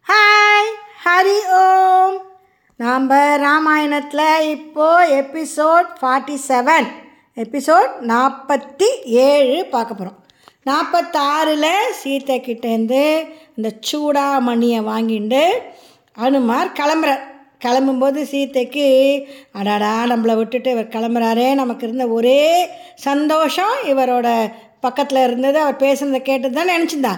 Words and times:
Hi 0.08 0.72
Hari 1.06 1.40
ஓம் 1.60 2.18
நாம் 2.76 3.38
ராமாயணத்தில் 3.38 4.48
இப்போ 4.48 5.08
எபிசோட் 5.08 5.90
ஃபார்ட்டி 6.02 6.38
செவன் 6.48 6.90
எபிசோட் 7.36 8.02
நாற்பத்தி 8.02 9.06
ஏழு 9.06 9.66
பார்க்க 9.66 9.94
போகிறோம் 9.94 10.20
நாற்பத்தாறில் 10.64 11.96
சீத்தை 12.04 12.40
கிட்டேருந்து 12.40 13.26
இந்த 13.56 13.80
சூடாமணியை 13.92 14.84
வாங்கிட்டு 14.84 15.74
அனுமார் 16.18 16.72
கிளம்புறார். 16.72 17.37
கிளம்பும்போது 17.62 18.22
சீத்தைக்கு 18.32 18.88
அடாடா 19.52 19.94
நம்மளை 20.12 20.36
விட்டுட்டு 20.38 20.72
இவர் 20.72 20.94
கிளம்புறாரே 20.96 21.48
நமக்கு 21.56 21.86
இருந்த 21.88 22.08
ஒரே 22.08 22.42
சந்தோஷம் 22.96 23.76
இவரோட 23.86 24.28
பக்கத்தில் 24.80 25.26
இருந்தது 25.28 25.60
அவர் 25.60 25.82
பேசுனதை 25.86 26.22
கேட்டு 26.22 26.50
தான் 26.50 26.72
நினச்சிருந்தா 26.74 27.14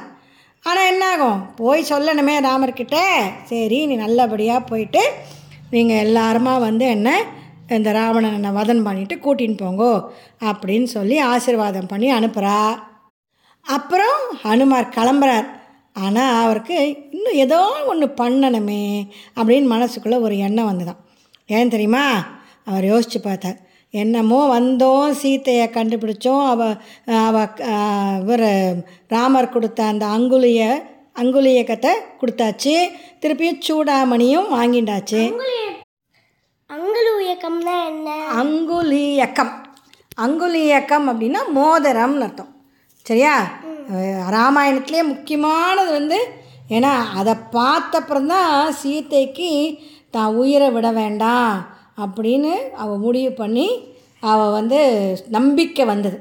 ஆனால் 0.65 0.89
என்ன 0.91 1.03
ஆகும் 1.11 1.41
போய் 1.55 1.89
சொல்லணுமே 1.89 2.35
ராமர்கிட்ட. 2.47 2.97
சரி 3.45 3.85
நீ 3.85 3.95
நல்லபடியாக 3.95 4.67
போயிட்டு 4.69 5.03
நீங்கள் 5.71 6.01
எல்லாருமா 6.05 6.53
வந்து 6.67 6.85
என்ன 6.87 7.09
இந்த 7.77 7.91
ராவணனை 7.91 8.51
வதன் 8.51 8.83
பண்ணிட்டு 8.83 9.15
கூட்டின்னு 9.15 9.61
போங்கோ 9.63 9.93
அப்படின்னு 10.41 10.89
சொல்லி 10.97 11.17
ஆசீர்வாதம் 11.31 11.87
பண்ணி 11.87 12.07
அனுப்புகிறா 12.13 12.57
அப்புறம் 13.65 14.19
ஹனுமார் 14.43 14.93
கிளம்புறார். 14.95 15.47
ஆனால் 15.93 16.43
அவருக்கு 16.43 16.77
இன்னும் 17.11 17.39
ஏதோ 17.45 17.59
ஒன்று 17.85 18.07
பண்ணணுமே 18.21 18.83
அப்படின்னு 19.35 19.67
மனசுக்குள்ளே 19.75 20.21
ஒரு 20.21 20.37
எண்ணம் 20.37 20.69
வந்துதான். 20.69 21.01
ஏன் 21.45 21.69
தெரியுமா? 21.69 22.05
அவர் 22.65 22.85
யோசித்து 22.85 23.21
பார்த்தார். 23.21 23.57
என்னமோ 23.89 24.59
வந்தோம் 24.59 25.13
சீத்தையை 25.21 25.65
கண்டுபிடிச்சோம். 25.75 26.43
அவ 26.47 26.75
அவ 27.27 27.47
இவர் 28.21 28.47
ராமர் 29.07 29.49
கொடுத்த 29.49 29.83
அந்த 29.83 30.05
அங்குலிய 30.05 30.87
அங்குலியக்கத்தை 31.21 31.91
கொடுத்தாச்சு. 32.21 32.75
திருப்பியும் 33.21 33.63
சூடாமணியும் 33.67 34.51
வாங்கிண்டாச்சு. 34.57 35.21
அங்குல 36.69 37.07
இயக்கம்னா 37.25 37.75
என்ன? 37.87 38.09
அங்குலியக்கம் 38.41 39.53
அங்குலியக்கம் 40.25 41.05
அப்படின்னா 41.09 41.41
மோதிரம்னு 41.55 42.25
அர்த்தம். 42.27 42.51
சரியா? 43.05 43.33
ராமாயணத்துலேயே 44.29 45.03
முக்கியமானது 45.03 45.91
வந்து 45.91 46.19
ஏன்னா 46.69 46.91
அதை 47.13 47.33
பார்த்தப்புறம் 47.51 48.25
தான் 48.25 48.73
தான் 50.11 50.35
உயிரை 50.35 50.69
விட 50.71 50.91
வேண்டாம் 50.91 51.53
அப்படின்னு 51.97 52.53
அவள் 52.73 52.97
முடிவு 52.97 53.31
பண்ணி 53.31 53.67
அவள் 54.19 54.51
வந்து 54.51 54.79
நம்பிக்கை 55.29 55.85
வந்தது. 55.85 56.17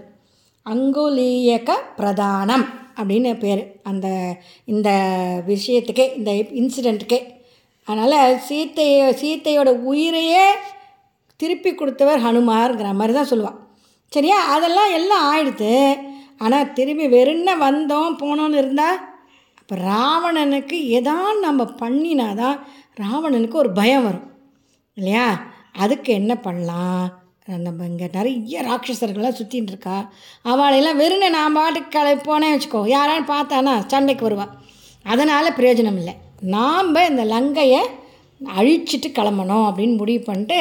அங்குலீயக 0.67 1.71
பிரதானம் 1.97 2.67
அப்படின்னு 2.97 3.39
பேர். 3.39 3.63
அந்த 3.83 4.07
இந்த 4.65 4.91
விஷயத்துக்கே 5.47 6.17
இந்த 6.17 6.33
இன்சிடெண்ட்டுக்கே 6.33 7.21
அதனால் 7.85 8.39
சீத்தைய 8.49 9.13
சீத்தையோட 9.21 9.71
உயிரையே 9.83 10.45
திருப்பி 11.37 11.75
கொடுத்தவர் 11.75 12.19
ஹனுமார்ங்கிற 12.19 12.93
மாதிரி 12.93 13.13
தான் 13.13 13.31
சொல்லுவாள் 13.31 13.59
சரியா? 14.09 14.39
அதெல்லாம் 14.55 14.93
எல்லாம் 14.93 15.25
ஆயிடுத்து 15.29 15.73
ஆனால் 16.39 16.73
திரும்பி 16.73 17.07
வெறுன்ன 17.07 17.55
வந்தோம் 17.67 18.19
போனோன்னு 18.23 18.61
இருந்தால் 18.63 18.99
அப்போ 19.61 19.77
ராவணனுக்கு 19.91 20.77
எதான் 20.99 21.39
நம்ம 21.41 21.65
பண்ணினாதான் 21.81 22.59
ராவணனுக்கு 23.01 23.57
ஒரு 23.63 23.71
பயம் 23.73 24.05
வரும். 24.05 24.27
இல்லையா? 24.95 25.41
அதுக்கு 25.73 26.13
என்ன 26.13 26.33
பண்ணலாம்? 26.35 27.03
நம்ம 27.67 27.85
இங்கே 27.85 28.09
நிறைய 28.13 28.63
ராட்சசர்கள்லாம் 28.69 29.37
சுற்றின்னு 29.39 29.73
இருக்கா. 29.75 30.11
அவளையெல்லாம் 30.45 31.01
வெறுன 31.03 31.29
நான் 31.29 31.53
பாட்டுக்கு 31.53 31.89
கிளை 31.89 32.15
போனேன் 32.17 32.55
வச்சுக்கோ 32.55 32.81
யாரான்னு 32.95 33.27
பார்த்தானா 33.35 33.73
சண்டைக்கு 33.87 34.27
வருவாள் 34.27 34.55
அதனால் 35.03 35.57
பிரயோஜனம் 35.57 35.99
இல்லை. 36.03 36.15
நாம் 36.41 36.95
இந்த 37.11 37.25
லங்கையை 37.35 37.83
அழிச்சிட்டு 38.57 39.09
கிளம்பணும் 39.19 39.65
அப்படின்னு 39.69 39.97
முடிவு 39.97 40.25
பண்ணிட்டு 40.25 40.59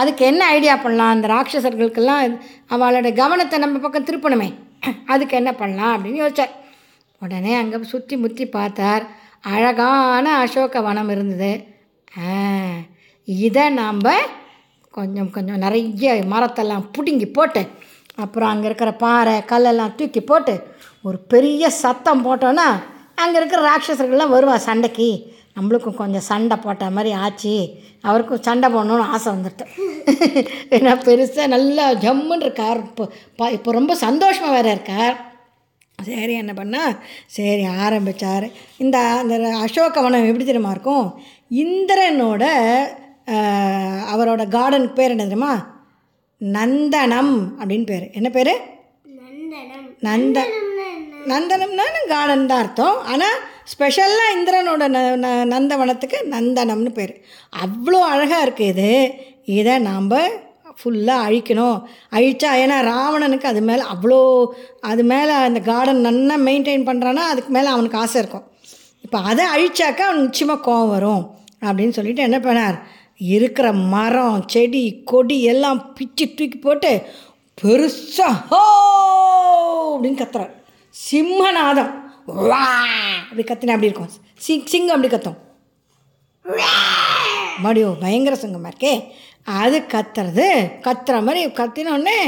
அதுக்கு 0.00 0.22
என்ன 0.24 0.44
ஐடியா 0.46 0.76
பண்ணலாம்? 0.76 1.08
அந்த 1.08 1.28
ராட்சசர்களுக்கெல்லாம் 1.28 2.40
அவளோட 2.70 3.14
கவனத்தை 3.14 3.58
நம்ம 3.58 3.78
பக்கம் 3.78 4.04
திருப்பணுமே. 4.04 4.48
அதுக்கு 5.06 5.34
என்ன 5.40 5.50
பண்ணலாம் 5.54 5.94
அப்படின்னு 5.94 6.22
யோசித்தார் 6.22 6.54
உடனே 7.22 7.52
அங்கே 7.54 7.78
சுற்றி 7.92 8.14
முற்றி 8.16 8.44
பார்த்தார். 8.46 9.04
அழகான 9.52 10.26
அசோக 10.42 10.80
வனம் 10.80 11.10
இருந்தது. 11.14 11.52
இதை 13.28 13.64
நாம் 13.80 14.00
கொஞ்சம் 14.94 15.30
கொஞ்சம் 15.30 15.62
நிறைய 15.64 16.10
மரத்தெல்லாம் 16.32 16.84
பிடுங்கி 16.96 17.26
போட்டு 17.26 17.62
அப்புறம் 18.22 18.50
அங்கே 18.52 18.66
இருக்கிற 18.66 18.90
பாறை 19.04 19.36
கல்லெல்லாம் 19.52 19.94
தூக்கி 19.94 20.20
போட்டு 20.20 20.54
ஒரு 21.06 21.18
பெரிய 21.32 21.70
சத்தம் 21.82 22.24
போட்டோன்னா 22.26 22.68
அங்கே 23.22 23.38
இருக்கிற 23.40 23.60
ராட்சசர்கள்லாம் 23.70 24.34
வருவா 24.36 24.56
சண்டைக்கு. 24.68 25.08
நம்மளுக்கும் 25.56 26.00
கொஞ்சம் 26.00 26.26
சண்டை 26.28 26.56
போட்ட 26.62 26.84
மாதிரி 26.94 27.10
ஆச்சு. 27.24 27.54
அவருக்கும் 28.08 28.44
சண்டை 28.46 28.68
போடணும்னு 28.74 29.10
ஆசை 29.14 29.28
வந்துட்டு. 29.34 29.64
ஏன்னா 30.76 30.92
பெருசாக 31.06 31.52
நல்லா 31.54 31.84
ஜம்முன்னு 32.04 32.46
இருக்கார் 32.46 32.80
இப்போ 32.88 33.04
இப்போ 33.56 33.72
ரொம்ப 33.78 33.92
சந்தோஷமாக 34.06 34.54
வேறு 34.56 34.70
இருக்கார் 34.76 35.14
சரி 36.08 36.34
என்ன 36.42 36.52
பண்ணா? 36.58 36.82
சரி 37.36 37.64
ஆரம்பித்தார் 37.84 38.46
இந்த 38.82 38.98
அந்த 39.20 39.34
அசோகவனம் 39.64 40.26
எப்படி 40.30 40.46
தெரியுமா 40.48 40.72
இருக்கும்? 40.76 41.06
இந்திரனோட 41.64 42.44
அவரோட 44.14 44.42
கார்டன் 44.56 44.88
பேர் 44.98 45.14
என்ன 45.14 45.26
தெரியுமா? 45.28 45.54
நந்தனம் 46.40 47.34
அப்படின்னு 47.60 47.86
பேர். 47.92 48.06
என்ன 48.18 48.28
பேர்? 48.36 48.54
நந்தனம். 49.20 49.86
நந்த 50.06 50.38
நந்தனம்னா 51.28 51.82
கார்டன் 52.08 52.46
தான் 52.46 52.58
அர்த்தம். 52.58 53.04
ஆனால் 53.04 53.38
ஸ்பெஷலாக 53.64 54.34
இந்திரனோட 54.36 54.80
ந 54.80 54.98
ந- 55.18 55.48
நந்தவனத்துக்கு 55.54 56.14
நந்தனம்னு 56.30 56.88
பேர். 56.88 57.24
அவ்வளோ 57.56 58.00
அழகாக 58.00 58.44
இருக்குது 58.44 58.60
இது. 58.60 59.10
இதை 59.44 59.78
நாம் 59.78 60.10
ஃபுல்லாக 60.10 61.24
அழிக்கணும். 61.28 61.82
அழிச்சா 62.12 62.46
ஏன்னா 62.46 62.80
ராவணனுக்கு 62.80 63.44
அது 63.44 63.60
மேலே 63.60 63.82
அவ்வளோ 63.82 64.46
அது 64.80 65.02
மேலே 65.02 65.30
அந்த 65.30 65.60
கார்டன் 65.60 66.00
நல்லா 66.00 66.36
மெயின்டைன் 66.36 66.86
பண்ணுறான்னா 66.86 67.16
அதுக்கு 67.16 67.52
மேலே 67.52 67.66
அவனுக்கு 67.66 67.98
ஆசை 67.98 68.20
இருக்கும். 68.20 68.44
இப்போ 69.02 69.18
அதை 69.18 69.44
அழிச்சாக்கா 69.44 70.00
அவனுக்கு 70.00 70.22
நிச்சயமாக 70.22 70.70
கோவம் 70.70 70.88
வரும். 70.88 71.30
அப்படின்னு 71.64 71.90
சொல்லிட்டு 71.90 72.22
என்ன 72.22 72.38
பண்ணார்? 72.38 72.78
இருக்கிற 73.16 73.72
மரம் 73.72 74.44
செடி 74.46 75.02
கொடி 75.04 75.42
எல்லாம் 75.42 75.92
பிச்சு 75.92 76.26
தூக்கி 76.26 76.58
போட்டு 76.58 77.02
பெருசாக 77.62 78.46
ஹோ 78.50 79.98
அப்படின்னு 79.98 80.16
கத்துறார். 80.16 80.50
சிம்மநாதம். 80.94 81.92
வா! 82.40 82.64
அப்படி 83.22 83.44
கத்தினா 83.44 83.74
அப்படி 83.76 83.90
இருக்கும்? 83.90 84.12
சிங் 84.44 84.66
சிங்கம் 84.72 84.96
அப்படி 84.96 85.10
கத்தும். 85.10 85.38
மடியோ 87.64 87.88
பயங்கர 88.02 88.34
சிங்கமாக 88.36 88.72
இருக்கே. 88.72 88.94
அது 89.60 89.78
கத்துறது 89.92 90.46
கத்துற 90.84 91.16
மாதிரி 91.22 91.40
கத்தினோடனே 91.58 92.18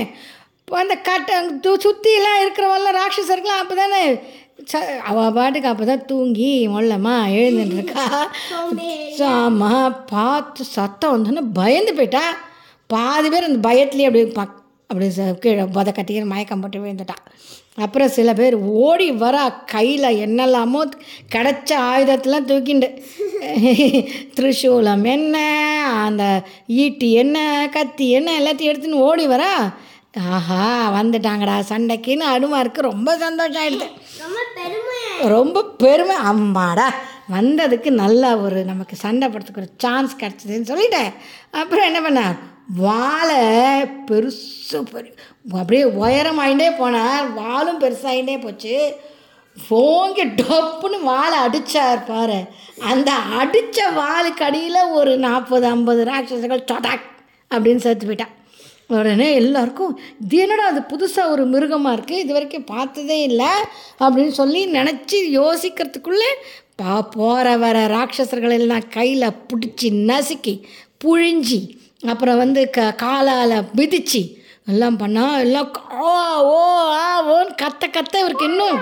அந்த 0.69 0.95
கட்ட 1.09 1.31
சுற்றிலாம் 1.85 2.41
இருக்கிறவெல்லாம் 2.43 2.97
ராட்சசர்கள்லாம் 2.99 3.63
அப்போ 3.63 3.75
தானே 3.75 4.01
ச 4.71 4.75
அவள் 5.09 5.35
பாட்டுக்கு 5.37 5.71
அப்போ 5.71 5.85
தான் 5.85 6.05
தூங்கி 6.05 6.51
மொல்லமா 6.75 7.15
எழுந்துட்டு 7.41 7.77
இருக்கா 7.79 8.05
ஆமாம் 9.31 9.97
பார்த்து 10.13 10.63
சத்தம் 10.77 11.13
வந்தோன்னே 11.15 11.45
பயந்து 11.61 11.93
போயிட்டா. 11.99 12.25
பாதி 12.91 13.29
பேர் 13.29 13.49
அந்த 13.49 13.61
பயத்துலேயே 13.69 14.09
அப்படி 14.09 14.25
பக் 14.41 14.57
அப்படி 14.91 15.07
கீழே 15.45 15.67
பத 15.77 15.89
கட்டிக்கிற 15.91 16.27
மயக்கம் 16.27 16.63
போட்டு 16.63 16.83
விழுந்துட்டா. 16.85 17.17
அப்புறம் 17.85 18.15
சில 18.17 18.33
பேர் 18.33 18.55
ஓடி 18.85 19.09
வர 19.23 19.37
கையில் 19.73 20.19
என்னெல்லாமோ 20.27 20.83
கிடைச்ச 21.35 21.71
ஆயுதத்தெல்லாம் 21.91 22.49
தூக்கிண்டு. 22.51 22.89
திரிசூலம் 24.37 25.05
என்ன 25.15 25.37
அந்த 26.05 26.25
ஈட்டி 26.83 27.11
என்ன 27.23 27.39
கத்தி 27.77 28.09
என்ன 28.19 28.39
எல்லாத்தையும் 28.41 28.73
எடுத்துன்னு 28.73 29.05
ஓடி 29.09 29.27
வரா. 29.27 29.51
ஆஹா 30.37 30.63
வந்துட்டாங்கடா 30.97 31.57
சண்டைக்குன்னு 31.71 32.27
அனுமாருக்கு 32.35 32.89
ரொம்ப 32.91 33.11
சந்தோஷம் 33.25 33.63
ஆயிடுது. 33.63 33.89
ரொம்ப 35.35 35.65
பெருமை. 35.83 36.17
அம்மாடா 36.31 36.89
வந்ததுக்கு 37.35 37.91
நல்லா 38.03 38.31
ஒரு 38.47 38.59
நமக்கு 38.65 38.97
சண்டை 39.05 39.27
போடுறதுக்கு 39.29 39.63
ஒரு 39.65 39.73
சான்ஸ் 39.85 40.13
கிடச்சிதுன்னு 40.21 40.71
சொல்லிட்டேன். 40.73 41.11
அப்புறம் 41.61 41.89
என்ன 41.91 42.01
பண்ணார் 42.07 42.37
வாழை 42.69 43.43
பெருசு 44.11 44.79
பெரு 44.93 45.09
அப்படியே 45.53 45.85
உயரமாயிட்டே 45.85 46.69
போனார் 46.79 47.27
வாலும் 47.35 47.81
பெருசாகிட்டே 47.81 48.37
போச்சு. 48.41 48.77
ஓங்கி 49.71 50.23
டப்புன்னு 50.23 50.99
வாழை 51.03 51.39
அடித்தார் 51.39 52.05
பாரு. 52.05 52.39
அந்த 52.79 53.11
அடித்த 53.13 53.79
வாளுக்கு 53.91 54.45
அடியில் 54.45 54.91
ஒரு 54.93 55.17
நாற்பது 55.17 55.67
ஐம்பது 55.67 56.05
ராட்சசங்கள் 56.05 56.69
சொடாக் 56.73 57.07
அப்படின்னு 57.51 57.77
சேர்த்து 57.77 58.07
போயிட்டான் 58.07 58.35
உடனே 58.87 59.35
எல்லாருக்கும் 59.35 59.99
இது 60.21 60.37
என்னடா 60.37 60.67
அது 60.67 60.81
புதுசாக 60.83 61.31
ஒரு 61.31 61.47
மிருகமாக 61.47 61.97
இருக்குது 61.97 62.19
இது 62.19 62.33
வரைக்கும் 62.33 62.65
பார்த்ததே 62.65 63.23
இல்லை 63.23 63.51
அப்படின்னு 64.01 64.29
சொல்லி 64.29 64.67
நினச்சி 64.67 65.19
யோசிக்கிறதுக்குள்ளே 65.31 66.31
பா 66.77 67.01
போகிற 67.01 67.57
வர 67.57 67.87
ராட்சசர்கள் 67.87 68.51
எல்லாம் 68.51 68.89
கையில் 68.89 69.37
பிடிச்சி 69.53 69.91
நசுக்கி 69.91 70.55
புழிஞ்சி 71.05 71.61
அப்புறம் 72.01 72.37
வந்து 72.37 72.71
க 72.71 72.95
காலால் 72.97 73.65
மிதிச்சு 73.77 74.21
எல்லாம் 74.67 74.99
பண்ணால் 74.99 75.41
எல்லாம் 75.41 75.69
ஓ 76.01 76.13
ஓ 76.51 76.59
ஆ 76.99 77.07
ஓன்னு 77.27 77.53
கத்த 77.63 77.85
கத்த 77.91 78.15
இவருக்கு 78.19 78.45
இன்னும். 78.45 78.79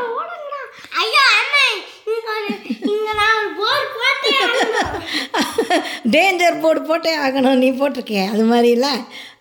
டேஞ்சர் 6.10 6.60
போர்டு 6.60 6.80
போட்டே 6.88 7.18
ஆகணும். 7.18 7.54
நீ 7.54 7.70
போட்டிருக்கிய 7.70 8.28
அது 8.30 8.44
மாதிரில 8.44 8.88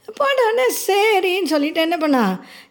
போட்டோடனே 0.07 0.65
சரின்னு 0.79 1.44
சொல்லிட்டு 1.44 1.81
என்ன 1.81 1.97
பண்ணா? 1.97 2.23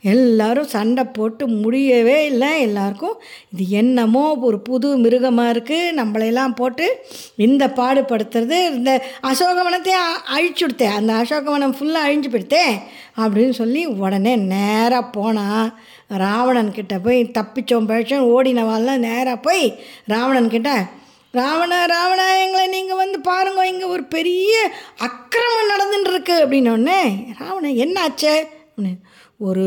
எல்லாரும் 0.05 0.67
சண்டை 0.67 1.05
போட்டு 1.11 1.49
முடியவே 1.55 2.27
இல்லை. 2.27 2.61
எல்லாருக்கும் 2.61 3.17
இது 3.53 3.71
என்னமோ 3.73 4.37
ஒரு 4.41 4.61
புது 4.61 4.97
மிருகமாக 4.97 5.53
இருக்குது 5.53 5.97
நம்மளையெல்லாம் 5.97 6.55
போட்டு 6.55 6.87
இந்த 7.37 7.69
பாடுபடுத்துறது 7.71 8.67
இந்த 8.73 8.93
அசோகவனத்தையே 9.23 9.99
அ- 10.05 10.23
அழிச்சு 10.35 10.65
விடுத்தேன். 10.65 10.97
அந்த 10.97 11.13
அசோகவனம் 11.15 11.77
ஃபுல்லாக 11.79 12.07
அழிஞ்சு 12.07 12.31
போயிடுத்தேன் 12.31 12.75
அப்படின்னு 13.17 13.51
சொல்லி 13.53 13.87
உடனே 13.99 14.37
நேராக 14.53 15.11
போனால் 15.11 15.71
ராவணன்கிட்ட 16.19 16.99
போய் 17.03 17.31
தப்பிச்சோம் 17.35 17.89
பழிச்சோம் 17.89 18.29
ஓடினவாள்லாம் 18.33 19.05
நேராக 19.05 19.37
போய் 19.41 19.65
ராவணன்கிட்ட 20.09 20.71
ராவணா 21.35 21.85
ராவணா 21.85 22.41
எங்களை 22.41 22.67
நீங்கள் 22.69 22.97
வந்து 22.97 23.21
பாருங்க 23.21 23.67
இங்கே 23.67 23.85
ஒரு 23.85 24.05
பெரிய 24.05 24.53
அக்கிரமம் 24.99 25.71
நடந்துட்டு 25.71 26.11
இருக்கு 26.11 26.33
அப்படின்னோடனே 26.43 26.99
ராவணன் 27.39 27.79
என்னாச்சே? 27.85 28.35
அப்படின்னு. 28.67 28.93
ஒரு 29.41 29.65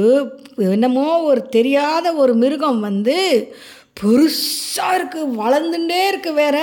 என்னமோ 0.71 1.21
ஒரு 1.21 1.49
தெரியாத 1.49 2.13
ஒரு 2.13 2.33
மிருகம் 2.33 2.79
வந்து 2.79 3.15
பெருசாக 4.01 4.97
இருக்குது 4.97 5.35
வளர்ந்துட்டே 5.37 6.07
இருக்கு 6.07 6.33
வேற. 6.33 6.57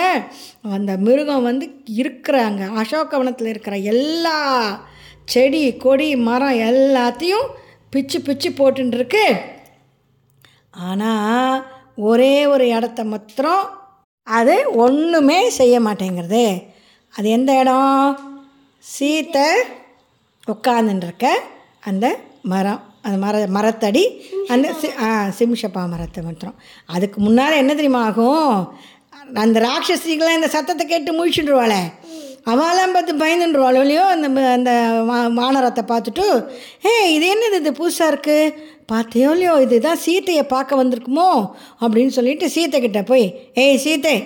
அந்த 0.71 0.97
மிருகம் 0.97 1.43
வந்து 1.43 1.67
இருக்கிற 1.95 2.45
அங்கே 2.45 2.63
அசோகவனத்தில் 2.75 3.47
இருக்கிற 3.47 3.77
எல்லா 3.77 4.39
செடி 5.25 5.77
கொடி 5.77 6.17
மரம் 6.17 6.59
எல்லாத்தையும் 6.63 7.49
பிச்சு 7.91 8.21
பிச்சு 8.21 8.51
போட்டுருக்கு 8.51 9.27
ஆனால் 10.85 11.57
ஒரே 12.03 12.47
ஒரு 12.47 12.69
இடத்த 12.69 13.05
மாத்திரம் 13.05 13.65
அது 14.27 14.55
ஒன்றுமே 14.85 15.51
செய்ய 15.51 15.77
மாட்டேங்கிறது. 15.81 16.45
அது 17.15 17.29
எந்த 17.29 17.53
இடம்? 17.61 18.19
சீத்தை 18.85 19.47
உட்காந்துருக்க 20.53 21.27
அந்த 21.91 22.07
மரம் 22.53 22.81
அந்த 23.03 23.17
மர 23.25 23.37
மரத்தடி 23.57 24.03
அந்த 24.49 24.67
சி 24.81 24.89
ஆ 25.05 25.09
சிம்ஷப்பா 25.39 25.83
மரத்தை 25.89 26.21
மாத்திரம். 26.25 26.57
அதுக்கு 26.87 27.19
முன்னால் 27.21 27.61
என்ன 27.63 27.73
தெரியுமா 27.75 28.03
ஆகும்? 28.05 28.57
அந்த 29.35 29.57
ராட்சசிகளை 29.61 30.33
இந்த 30.39 30.49
சத்தத்தை 30.49 30.85
கேட்டு 30.87 31.11
முழிச்சுடுவாளே 31.19 31.83
அவெல்லாம் 32.47 32.93
பார்த்து 32.93 33.13
பயந்துருவாள் 33.15 33.81
இல்லையோ 33.81 34.05
அந்த 34.07 34.27
அந்த 34.51 34.71
வா- 35.09 35.33
வானரத்தை 35.35 35.83
பார்த்துட்டு 35.89 36.25
ஏ 36.87 37.15
இது 37.15 37.27
என்னது 37.35 37.59
இது 37.61 37.73
புதுசாக 37.73 38.13
இருக்குது 38.13 38.55
பார்த்தியோ 38.93 39.31
இல்லையோ 39.31 39.61
இதுதான் 39.61 40.01
சீத்தையை 40.07 40.43
பார்க்க 40.47 40.81
வந்திருக்குமோ? 40.83 41.29
அப்படின்னு 41.81 42.07
சொல்லிட்டு 42.09 42.47
சீத்தைக்கிட்ட 42.47 43.03
போய் 43.05 43.27
ஏய் 43.55 43.83
சீத்தை 43.85 44.17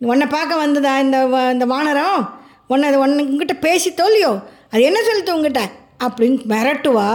உன்னை 0.00 0.26
பார்க்க 0.26 0.56
வந்ததா 0.56 0.98
இந்த 0.98 1.18
இந்த 1.52 1.66
வானரம்? 1.66 2.20
உன்னை 2.66 2.88
அது 2.88 2.98
உன்கிட்ட 2.98 3.24
உங்ககிட்ட 3.24 3.54
பேசி 3.60 3.90
தோல்லையோ 3.92 4.32
அது 4.70 4.82
என்ன 4.82 4.98
சொல்லுது 5.00 5.34
உங்ககிட்ட 5.34 5.62
அப்படின்னு 6.00 6.38
மிரட்டுவா. 6.46 7.10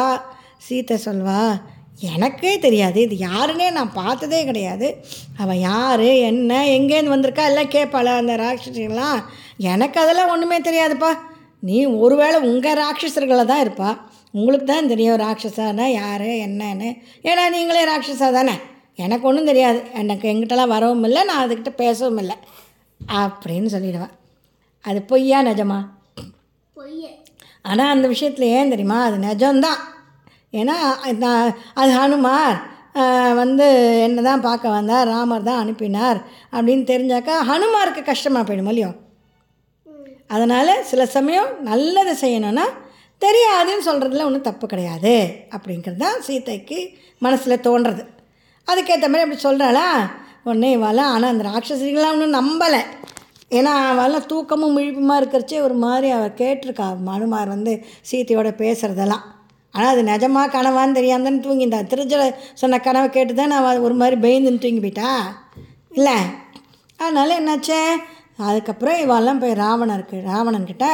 சீத்தை 0.70 0.98
சொல்வா 1.06 1.42
எனக்கே 2.10 2.60
தெரியாது 2.60 3.02
இது 3.02 3.16
யாருன்னே 3.28 3.72
நான் 3.72 3.94
பார்த்ததே 3.94 4.46
கிடையாது. 4.46 4.88
அவன் 5.38 5.60
யார் 5.62 6.00
என்ன 6.30 6.66
எங்கேருந்து 6.70 7.16
வந்திருக்கா? 7.16 7.46
எல்லாம் 7.46 7.74
கேட்பாள 7.74 8.16
அந்த 8.16 8.36
ராட்சசிகள்லாம்? 8.36 9.20
எனக்கு 9.60 9.98
அதெல்லாம் 10.04 10.32
ஒன்றுமே 10.34 10.58
தெரியாதுப்பா. 10.68 11.12
நீ 11.68 11.78
ஒருவேளை 11.86 12.38
உங்கள் 12.50 12.78
ராட்சசர்களை 12.82 13.46
தான் 13.46 13.64
இருப்பா. 13.66 13.90
உங்களுக்கு 14.34 14.68
தான் 14.68 14.90
தெரியும் 14.92 15.22
ராட்சசானா 15.24 15.86
யார் 16.02 16.28
என்னன்னு. 16.46 16.90
ஏன்னா 17.30 17.44
நீங்களே 17.56 17.84
ராட்சசா 17.92 18.28
தானே. 18.38 18.56
எனக்கு 19.06 19.28
ஒன்றும் 19.30 19.50
தெரியாது. 19.52 19.80
எனக்கு 20.02 20.26
எங்கிட்டலாம் 20.32 20.74
வரவும் 20.76 21.06
இல்லை 21.08 21.22
நான் 21.30 21.44
அதுக்கிட்ட 21.44 21.72
பேசவும் 21.84 22.22
இல்லை. 22.24 22.38
அப்படின்னு 23.24 23.70
சொல்லிடுவேன் 23.76 24.16
அது 24.86 25.00
பொய்யா 25.12 25.40
நிஜமா? 25.50 25.80
பொய்ய. 26.76 27.06
ஆனால் 27.70 27.94
அந்த 27.94 28.08
விஷயத்தில் 28.14 28.54
ஏன் 28.58 28.74
தெரியுமா? 28.74 28.98
அது 29.08 29.18
நிஜம்தான். 29.28 29.80
ஏன்னா 30.60 30.76
நான் 31.24 31.56
அது 31.80 31.92
ஹனுமார் 32.00 32.58
வந்து 33.42 33.66
என்ன 34.06 34.22
தான் 34.22 34.46
பார்க்க 34.46 34.78
வந்தார் 34.78 35.10
ராமர் 35.14 35.48
தான் 35.50 35.62
அனுப்பினார் 35.64 36.20
அப்படின்னு 36.54 36.86
தெரிஞ்சாக்கா 36.92 37.36
ஹனுமாருக்கு 37.50 38.02
கஷ்டமாக 38.10 38.44
போயிடும் 38.46 38.72
இல்லையோ? 38.72 38.92
அதனால் 40.30 40.74
சில 40.92 41.02
சமயம் 41.18 41.52
நல்லதை 41.70 42.14
செய்யணும்னா 42.24 42.66
தெரியாதுன்னு 43.22 43.86
சொல்கிறதுல 43.90 44.28
ஒன்றும் 44.28 44.48
தப்பு 44.50 44.66
கிடையாது. 44.68 45.14
அப்படிங்கிறது 45.56 46.02
தான் 46.06 46.20
சீதைக்கு 46.28 46.80
மனசில் 47.26 47.64
தோன்றது. 47.68 48.04
அதுக்கேற்ற 48.68 49.08
மாதிரி 49.12 49.26
அப்படி 49.26 49.42
சொல்கிறாளா 49.48 49.88
உடனே 50.48 50.70
இவெல்லாம் 50.78 51.12
ஆனால் 51.16 51.32
அந்த 51.34 51.44
ராட்சசிகளாம் 51.50 52.14
ஒன்றும் 52.16 52.38
நம்பலை. 52.40 52.82
ஏன்னா 53.58 53.74
அவெல்லாம் 53.92 54.28
தூக்கமும் 54.32 54.76
முழிப்புமா 54.76 55.16
இருக்கிறச்சே 55.22 55.60
ஒரு 55.68 55.76
மாதிரி 55.84 56.10
அவர் 56.18 56.40
கேட்டிருக்கா. 56.42 56.88
மனுமார் 57.10 57.54
வந்து 57.56 57.74
சீத்தையோட 58.10 58.50
பேசுகிறதெல்லாம் 58.62 59.26
ஆனால் 59.74 59.92
அது 59.94 60.02
நிஜமா 60.12 60.44
கனவான்னு 60.54 60.98
தெரியாம 60.98 61.24
தூங்கி 61.24 61.46
தூங்கிட்டா 61.46 61.80
திருச்சல 61.92 62.24
சொன்ன 62.62 62.80
கனவை 62.86 63.10
கேட்டு 63.16 63.34
தான் 63.40 63.52
நான் 63.54 63.84
ஒரு 63.88 63.96
மாதிரி 64.02 64.16
பயந்துன்னு 64.26 64.64
தூங்கி 64.64 64.82
போயிட்டா? 64.86 65.10
இல்லை. 65.98 66.16
அதனால் 67.00 67.38
என்னாச்சே? 67.40 67.82
அதுக்கப்புறம் 68.48 69.02
இவெல்லாம் 69.04 69.42
போய் 69.42 69.60
ராவணருக்கு 69.64 70.18
ராவணன்கிட்ட 70.32 70.88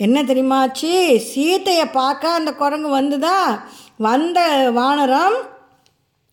என்ன 0.00 0.16
தெரியுமாச்சு 0.22 0.90
சீத்தையை 1.30 1.84
பார்க்க 2.00 2.38
அந்த 2.38 2.50
குரங்கு 2.52 2.88
வந்துதா? 2.96 3.36
வந்த 4.06 4.38
வானரம் 4.78 5.36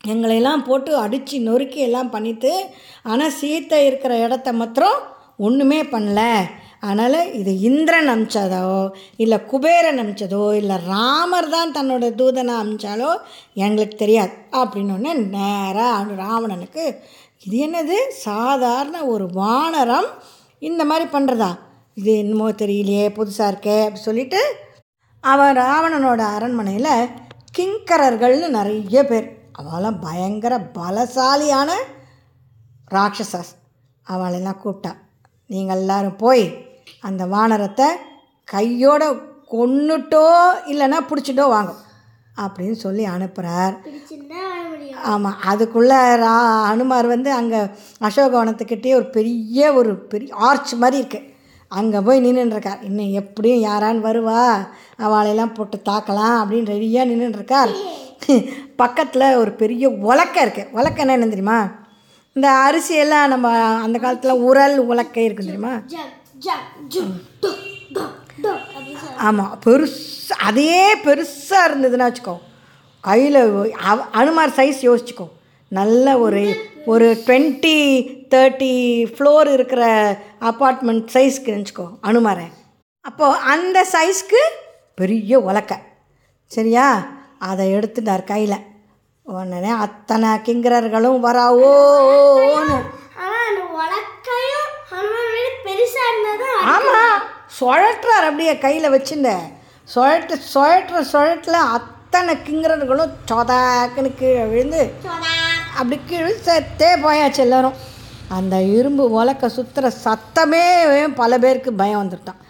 எங்களையெல்லாம் 0.01 0.65
போட்டு 0.67 0.91
அடித்து 1.03 1.37
நொறுக்கி 1.39 1.79
எல்லாம் 1.87 2.09
பண்ணிட்டு 2.09 2.51
ஆனால் 3.11 3.35
சீத்தை 3.39 3.79
இருக்கிற 3.89 4.13
இடத்த 4.25 4.51
மாத்திரம் 4.53 4.99
ஒன்றுமே 5.37 5.79
பண்ணல. 5.93 6.21
அதனால் 6.87 7.19
இது 7.39 7.51
இந்திரன் 7.69 8.09
அமிச்சதோ 8.13 8.65
இல்லை 9.23 9.37
குபேரன் 9.51 10.01
அமிச்சதோ 10.03 10.43
இல்லை 10.61 10.77
ராமர் 10.89 11.49
தான் 11.55 11.73
தன்னோட 11.77 12.05
தூதனை 12.19 12.55
அமிச்சாலோ 12.63 13.11
எங்களுக்கு 13.65 13.97
தெரியாது. 14.03 14.33
அப்படின்னு 14.61 15.13
நேராக 15.37 16.17
ராவணனுக்கு 16.23 16.85
இது 17.45 17.57
என்னது? 17.67 17.97
சாதாரண 18.27 18.97
ஒரு 19.13 19.25
வானரம் 19.39 20.09
இந்த 20.63 20.85
மாதிரி 20.85 21.09
பண்ணுறதா 21.09 21.51
இது 21.93 22.17
என்னமோ 22.17 22.51
தெரியலையே 22.51 23.05
புதுசாக 23.09 23.51
இருக்கே 23.51 23.83
அப்படி 23.83 23.99
சொல்லிட்டு 23.99 24.41
அவன் 25.23 25.57
ராவணனோட 25.57 26.21
அரண்மனையில் 26.35 26.93
கிங்கரர்கள்னு 27.57 28.47
நிறைய 28.49 29.03
பேர். 29.03 29.27
அவெல்லாம் 29.57 29.99
பயங்கர 30.01 30.57
பலசாலியான 30.73 31.71
ராட்சசஸ் 32.91 33.51
அவளெல்லாம் 34.07 34.61
கூப்பிட்டா 34.63 34.91
நீங்கள் 35.49 35.77
எல்லோரும் 35.77 36.17
போய் 36.17 36.45
அந்த 37.01 37.25
வானரத்தை 37.25 37.87
கையோட 38.47 39.03
கொன்னுட்டோ 39.51 40.25
இல்லைன்னா 40.65 40.99
பிடிச்சிட்டோ 41.09 41.47
வாங்க 41.47 41.73
அப்படின்னு 42.37 42.71
சொல்லி 42.71 43.05
அனுப்புகிறார் 43.05 43.75
ஆமாம் 45.01 45.39
அதுக்குள்ளே 45.45 46.15
ரா 46.15 46.61
அனுமார் 46.63 47.07
வந்து 47.07 47.31
அங்கே 47.33 47.69
அசோகவனத்துக்கிட்டே 48.01 48.95
ஒரு 48.95 49.09
பெரிய 49.09 49.73
ஒரு 49.73 49.95
பெரிய 49.95 50.33
ஆர்ச் 50.35 50.75
மாதிரி 50.75 51.01
இருக்குது 51.01 51.31
அங்கே 51.71 51.99
போய் 51.99 52.19
நின்றுருக்கார் 52.19 52.81
இன்னும் 52.81 53.11
எப்படியும் 53.11 53.63
யாரான்னு 53.63 53.99
வருவா? 53.99 54.67
அவளையெல்லாம் 54.97 55.53
போட்டு 55.53 55.81
தாக்கலாம் 55.81 56.37
அப்படின்னு 56.41 56.71
ரெடியாக 56.71 57.09
நின்றுருக்கார் 57.11 57.73
பக்கத்தில் 58.75 59.37
ஒரு 59.37 59.51
பெரிய 59.51 59.89
உலக்கை 59.89 60.43
இருக்குது 60.43 60.71
உலக்க 60.71 61.01
என்ன 61.01 61.27
தெரியுமா? 61.27 61.59
இந்த 62.35 62.49
அரிசியெல்லாம் 62.49 63.27
நம்ம 63.27 63.47
அந்த 63.75 63.99
காலத்தில் 63.99 64.31
உரல் 64.31 64.77
உலக்கை 64.77 65.25
இருக்குது 65.25 65.45
தெரியுமா? 65.45 65.73
ஆமாம் 69.17 69.59
பெருசு 69.65 69.99
அதே 70.29 70.95
பெருசாக 71.05 71.67
இருந்ததுன்னா 71.69 72.07
வச்சுக்கோ. 72.09 72.35
கையில் 73.03 73.75
அனுமார் 74.11 74.55
சைஸ் 74.55 74.81
யோசிச்சுக்கோ. 74.89 75.27
நல்ல 75.67 76.17
ஒரு 76.17 76.43
ஒரு 76.85 77.07
டுவெண்ட்டி 77.25 77.77
தேர்ட்டி 78.33 78.73
ஃப்ளோர் 79.15 79.53
இருக்கிற 79.53 79.83
அப்பார்ட்மெண்ட் 80.41 81.07
சைஸ்க்கு 81.13 81.49
நினச்சிக்கோ 81.53 81.87
அனுமாரை. 82.03 82.47
அப்போது 83.01 83.37
அந்த 83.37 83.85
சைஸ்க்கு 83.91 84.41
பெரிய 84.95 85.39
உலக்கை. 85.39 85.77
சரியா? 86.45 87.07
அதை 87.39 87.73
எடுத்துட்டார் 87.73 88.23
கையில். 88.23 88.63
உடனே 89.23 89.69
அத்தனை 89.69 90.29
கிங்கரர்களும் 90.29 91.19
வராவோன்னு 91.27 92.77
ஆமாம் 96.63 97.21
சுழற்றார் 97.59 98.25
அப்படியே 98.25 98.57
கையில் 98.57 98.91
வச்சுருந்த. 98.91 99.29
சுழட்டு 99.95 100.35
சுழற்ற 100.53 101.05
சுழட்டில் 101.11 101.67
அத்தனை 102.15 102.33
கிங்கரர்களும் 102.47 103.13
சொதாக்குன்னு 103.29 104.09
கீழே 104.17 104.41
விழுந்து 104.49 104.81
அப்படி 105.77 105.95
கீழே 106.09 106.33
செத்தே 106.47 106.89
போயாச்சு 107.05 107.39
எல்லாரும். 107.45 107.77
அந்த 108.37 108.55
இரும்பு 108.73 109.03
உலக்க 109.19 109.47
சுற்றுற 109.55 109.89
சத்தமே 110.03 110.61
பல 111.21 111.39
பேருக்கு 111.43 111.71
பயம் 111.79 112.01
வந்துட்டான். 112.01 112.41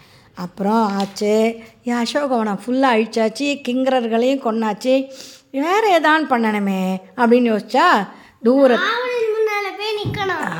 அப்புறம் 0.44 0.82
ஆச்சு 0.98 1.32
என் 1.88 2.00
அசோகவனம் 2.00 2.60
ஃபுல்லாக 2.64 2.96
அழிச்சாச்சு 2.96 3.46
கிங்கரர்களையும் 3.68 4.44
கொன்னாச்சு 4.46 4.94
வேறு 5.64 5.94
ஏதான் 5.98 6.28
பண்ணணுமே? 6.32 6.82
அப்படின்னு 7.20 7.50
யோசிச்சா 7.52 7.86
தூர 8.48 8.78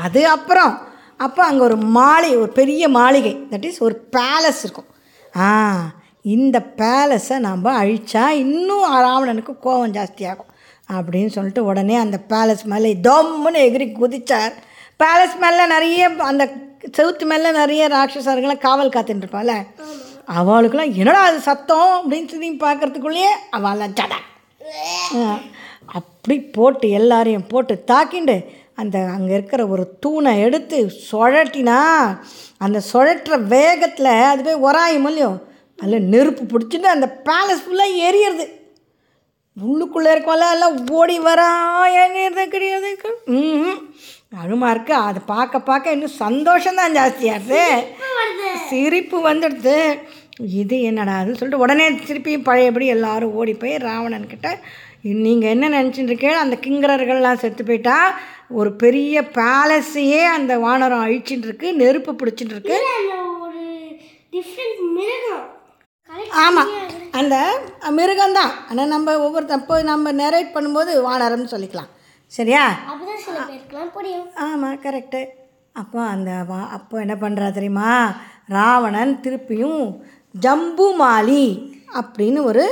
அது 0.05 0.23
அப்புறம் 0.35 0.73
அப்போ 1.27 1.43
அங்கே 1.49 1.63
ஒரு 1.69 1.77
மாளிகை 1.99 2.39
ஒரு 2.45 2.53
பெரிய 2.61 2.89
மாளிகை 2.97 3.35
தட் 3.53 3.69
இஸ் 3.71 3.79
ஒரு 3.89 3.97
பேலஸ் 4.17 4.63
இருக்கும். 4.65 4.89
ஆ 5.45 5.51
இந்த 6.25 6.57
பேலஸை 6.77 7.37
நம்ம 7.39 7.73
அழித்தா 7.81 8.23
இன்னும் 8.43 8.85
ராவணனுக்கு 8.99 9.53
கோபம் 9.59 9.93
ஜாஸ்தியாகும் 9.93 10.51
அப்படின்னு 10.89 11.27
சொல்லிட்டு 11.27 11.63
உடனே 11.65 11.95
அந்த 11.95 12.17
பேலஸ் 12.29 12.65
மேலே 12.65 12.91
தம்முன்னு 13.07 13.59
எகிரி 13.65 13.87
குதித்தார் 13.93 14.55
பேலஸ் 14.99 15.37
மேலே 15.37 15.65
நிறைய 15.67 16.01
அந்த 16.23 16.43
செவுத்து 16.97 17.25
மேலே 17.25 17.51
நிறைய 17.51 17.87
ராட்சசர்களை 17.87 18.57
காவல் 18.57 18.93
காத்துட்டு 18.95 19.23
இருப்பாள் 19.23 19.55
அவளுக்குலாம் 20.35 20.93
என்னடா 20.95 21.21
அது 21.23 21.39
சத்தம் 21.41 21.93
அப்படின்னு 21.95 22.29
சொல்லி 22.29 22.49
பார்க்கறதுக்குள்ளேயே 22.59 23.31
அவள் 23.49 23.81
ஜட. 23.91 24.13
அப்படி 25.93 26.35
போட்டு 26.51 26.89
எல்லாரையும் 26.89 27.47
போட்டு 27.47 27.83
தாக்கிண்டு 27.91 28.37
அந்த 28.73 28.97
அங்கே 29.11 29.33
இருக்கிற 29.33 29.61
ஒரு 29.67 29.83
தூணை 29.99 30.31
எடுத்து 30.39 30.77
சுழட்டினா 31.09 31.79
அந்த 32.57 32.81
சுழற்ற 32.91 33.37
வேகத்தில் 33.47 34.11
அது 34.25 34.43
போய் 34.43 34.63
உராயும் 34.65 35.07
இல்லையோ 35.07 35.31
அதில் 35.79 36.09
நெருப்பு 36.13 36.43
பிடிச்சிட்டு 36.51 36.95
அந்த 36.95 37.07
பேலஸ் 37.27 37.63
ஃபுல்லாக 37.63 38.01
எரியறது 38.07 38.45
உள்ளுக்குள்ளே 39.57 40.09
இருக்கவெல்லாம் 40.13 40.53
எல்லாம் 40.55 40.77
ஓடி 40.99 41.17
வரா 41.27 41.49
எங்கிறது 42.03 42.43
கிடையாது 42.55 42.89
ம் 43.35 43.77
அழுமா 44.39 44.69
இருக்கு. 44.73 44.93
அதை 45.07 45.19
பார்க்க 45.25 45.59
பார்க்க 45.69 45.93
இன்னும் 45.95 46.19
சந்தோஷம்தான் 46.23 46.95
ஜாஸ்தியாகுது 46.97 47.61
சிரிப்பு 48.69 49.17
வந்துடுது. 49.27 49.77
இது 50.61 50.77
என்னடா 50.89 51.13
அதுன்னு 51.19 51.39
சொல்லிட்டு 51.39 51.63
உடனே 51.65 51.85
திருப்பி 52.07 52.33
பழையபடி 52.47 52.87
எல்லாரும் 52.95 53.35
ஓடி 53.41 53.53
போய் 53.61 53.75
ராவணன்கிட்ட 53.85 54.49
நீங்கள் 55.25 55.53
என்ன 55.55 55.69
நினச்சிட்டு 55.75 56.11
இருக்கீங்க? 56.11 56.37
அந்த 56.45 56.55
கிங்கரர்கள்லாம் 56.65 57.41
செத்து 57.43 57.63
போயிட்டா. 57.63 57.97
ஒரு 58.59 58.71
பெரிய 58.83 59.21
பேலஸையே 59.37 60.23
அந்த 60.37 60.53
வானரம் 60.65 61.05
அழிச்சிட்டு 61.05 61.47
இருக்கு 61.49 61.67
நெருப்பு 61.81 62.13
பிடிச்சிட்டு 62.13 62.55
இருக்கு. 62.55 62.79
ஆமாம் 66.43 66.71
அந்த 67.19 67.35
மிருகம்தான். 67.97 68.53
ஆனால் 68.69 68.91
நம்ம 68.93 69.17
ஒவ்வொரு 69.25 69.45
தப்போ 69.45 69.75
நம்ம 69.83 70.11
நெரேட் 70.11 70.55
பண்ணும்போது 70.55 70.91
வானரம்னு 71.07 71.53
சொல்லிக்கலாம். 71.53 71.89
சரியா? 72.27 72.63
ஆமாம் 74.45 74.81
கரெக்டு 74.85 75.21
அப்போ 75.81 75.99
அந்த 76.13 76.31
வா 76.47 76.59
அப்போ 76.77 76.95
என்ன 76.99 77.15
பண்ணுறா 77.21 77.47
தெரியுமா? 77.51 77.89
ராவணன் 78.55 79.19
திருப்பியும் 79.23 79.81
ஜம்புமாலி 80.45 81.45
அப்படின்னு 81.99 82.41
ஒரு 82.43 82.65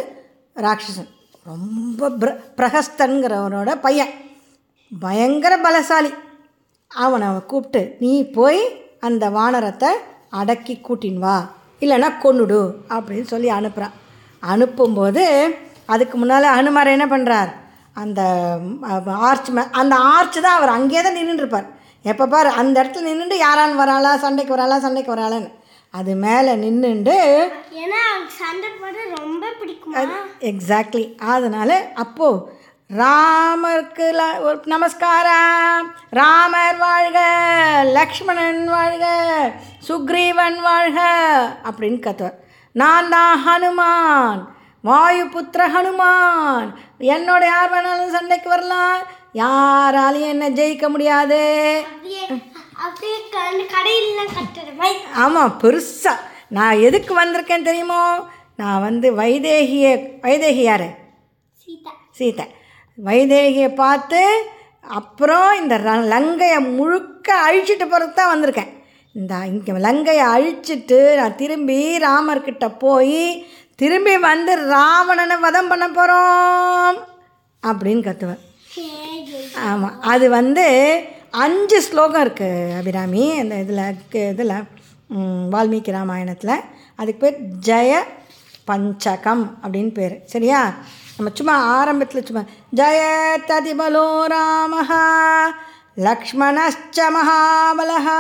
ராட்சசன். 0.55 1.11
ரொம்ப 1.51 2.09
பிர 2.21 2.29
பிரகஸ்தன்கிறவனோட 2.57 3.69
பையன். 3.85 4.13
பயங்கர 4.91 5.53
பலசாலி. 5.57 6.11
அவனை 6.91 7.27
கூப்பிட்டு 7.51 7.81
நீ 7.99 8.13
போய் 8.37 8.61
அந்த 8.99 9.29
வானரத்தை 9.29 9.91
அடக்கி 10.29 10.75
கூட்டின்னு 10.87 11.25
வா. 11.27 11.37
இல்லைன்னா 11.83 12.09
கொன்னுடு 12.23 12.59
அப்படின்னு 12.89 13.27
சொல்லி 13.33 13.49
அனுப்புகிறான் 13.51 13.95
அனுப்பும்போது 14.43 15.23
அதுக்கு 15.85 16.17
முன்னால் 16.17 16.55
அனுமார் 16.57 16.95
என்ன 16.95 17.05
பண்ணுறார் 17.07 17.51
அந்த 17.95 18.21
ஆர்ச் 19.27 19.49
மே 19.49 19.63
அந்த 19.71 19.95
ஆர்ச் 20.13 20.37
தான் 20.41 20.57
அவர் 20.57 20.69
அங்கேயே 20.69 21.01
தான் 21.01 21.17
நின்றுருப்பார் 21.19 21.67
எப்போ 22.05 22.25
பாரு 22.27 22.49
அந்த 22.61 22.75
இடத்துல 22.81 23.09
நின்றுட்டு 23.09 23.35
யாரான்னு 23.39 23.81
வராளா 23.81 24.11
சண்டைக்கு 24.17 24.55
வராளா 24.55 24.77
சண்டைக்கு 24.79 25.13
வராளான்னு. 25.13 25.49
அது 25.93 26.11
மேலே 26.15 26.53
நின்றுண்டு 26.55 27.15
ஏன்னா 27.81 28.01
சண்டை 28.37 28.69
போட 28.79 28.95
ரொம்ப 29.17 29.43
பிடிக்குமா? 29.59 30.03
எக்ஸாக்ட்லி 30.51 31.03
அதனால் 31.33 31.75
அப்போது 31.95 32.39
ராமருக்கு 33.01 34.07
நமஸ்காரம். 34.65 35.85
ராமர் 36.09 36.77
வாழ்க 36.77 37.19
லக்ஷ்மணன் 37.93 38.67
வாழ்க 38.67 39.05
சுக்ரீவன் 39.87 40.57
வாழ்க 40.67 40.99
அப்படின்னு 41.69 41.99
கத்துவார். 42.05 42.37
நான் 42.71 43.09
தான் 43.09 43.41
ஹனுமான் 43.47 44.41
வாயு 44.81 45.25
புத்திர 45.25 45.61
ஹனுமான். 45.75 46.69
என்னோட 46.99 47.43
யார் 47.53 47.71
வேணாலும் 47.73 48.13
சண்டைக்கு 48.15 48.49
வரலாம். 48.49 49.01
யாராலையும் 49.33 50.31
என்ன 50.33 50.49
ஜெயிக்க 50.49 50.89
முடியாது. 50.89 51.41
ஆமாம் 55.15 55.59
பெருசாக 55.61 56.19
நான் 56.47 56.83
எதுக்கு 56.87 57.13
வந்திருக்கேன் 57.21 57.67
தெரியுமோ? 57.69 58.03
நான் 58.55 58.81
வந்து 58.81 59.07
வைதேகிய 59.21 59.85
வைதேகி 60.25 60.65
யார் 60.71 60.89
சீதா. 61.63 61.91
சீதை. 62.11 62.45
வைதேகியை 62.97 63.75
பார்த்து 63.75 64.21
அப்புறம் 64.89 65.61
இந்த 65.61 65.77
ர- 65.77 66.07
லங்கையை 66.07 66.75
முழுக்க 66.75 67.35
அழிச்சிட்டு 67.47 67.85
போகிறது 67.85 68.13
தான் 68.13 68.31
வந்திருக்கேன். 68.33 68.71
இந்த 69.15 69.33
இங்கே 69.45 69.71
லங்கையை 69.71 70.25
அழிச்சிட்டு 70.35 71.15
நான் 71.15 71.35
திரும்பி 71.35 71.97
ராமர்கிட்ட 71.97 72.79
போய் 72.79 73.19
திரும்பி 73.75 74.17
வந்து 74.17 74.67
ராவணனை 74.67 75.37
வதம் 75.37 75.67
பண்ண 75.67 75.89
போகிறோம் 75.89 76.97
அப்படின்னு 77.63 78.03
கற்றுவேன் 78.03 78.41
ஆமாம் 79.63 80.01
அது 80.01 80.29
வந்து 80.29 80.65
அஞ்சு 81.31 81.81
ஸ்லோகம் 81.81 82.23
இருக்குது 82.23 82.77
அபிராமி 82.77 83.37
அந்த 83.39 83.55
இதில் 83.55 83.83
இதில் 84.29 84.55
வால்மீகி 85.51 85.91
ராமாயணத்தில். 85.91 86.55
அதுக்கு 86.95 87.19
பேர் 87.19 87.37
ஜெய 87.65 87.93
பஞ்சகம் 88.65 89.57
அப்படின்னு 89.63 89.93
பேர். 89.93 90.21
சரியா? 90.25 90.59
நம்ம 91.17 91.31
சும்மா 91.33 91.55
ஆரம்பத்தில் 91.55 92.25
சும்மா 92.25 92.43
ஜெய 92.75 93.01
ததிபலோ 93.49 94.07
ராமஹா 94.33 95.03
லக்ஷ்மணச்ச 96.05 96.97
மகாபலஹா 97.15 98.19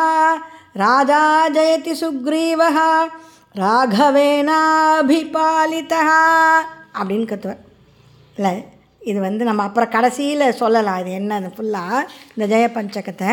ராஜா 0.73 1.21
ஜெயதி 1.49 1.93
சுக்ரீவः 2.01 2.77
ராகவேனாபிபாலிதா 3.61 4.41
அப்படின்னு 6.99 7.25
கத்துவேன். 7.31 7.63
இல்லை 8.35 8.53
இது 8.99 9.19
வந்து 9.19 9.43
நம்ம 9.45 9.63
அப்புறம் 9.63 9.89
கடைசியில் 9.89 10.57
சொல்லலாம் 10.61 10.99
இது 10.99 11.11
என்ன 11.11 11.39
ஃபுல்லாக 11.39 12.05
இந்த 12.35 12.45
ஜெய 12.55 12.65
பஞ்சகத்தை 12.77 13.31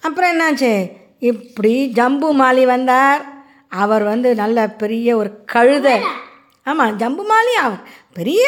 அப்புறம் 0.00 0.30
என்னாச்சு? 0.32 0.90
இப்படி 1.18 1.74
ஜம்பு 1.94 2.28
மாலி 2.40 2.64
வந்தார். 2.66 3.22
அவர் 3.68 4.02
வந்து 4.02 4.34
நல்ல 4.34 4.68
பெரிய 4.82 5.16
ஒரு 5.16 5.30
கழுதை. 5.44 5.96
ஆமாம் 6.64 6.96
ஜம்பு 6.96 7.22
மாலி 7.30 7.52
அவர். 7.62 7.80
பெரிய 8.16 8.46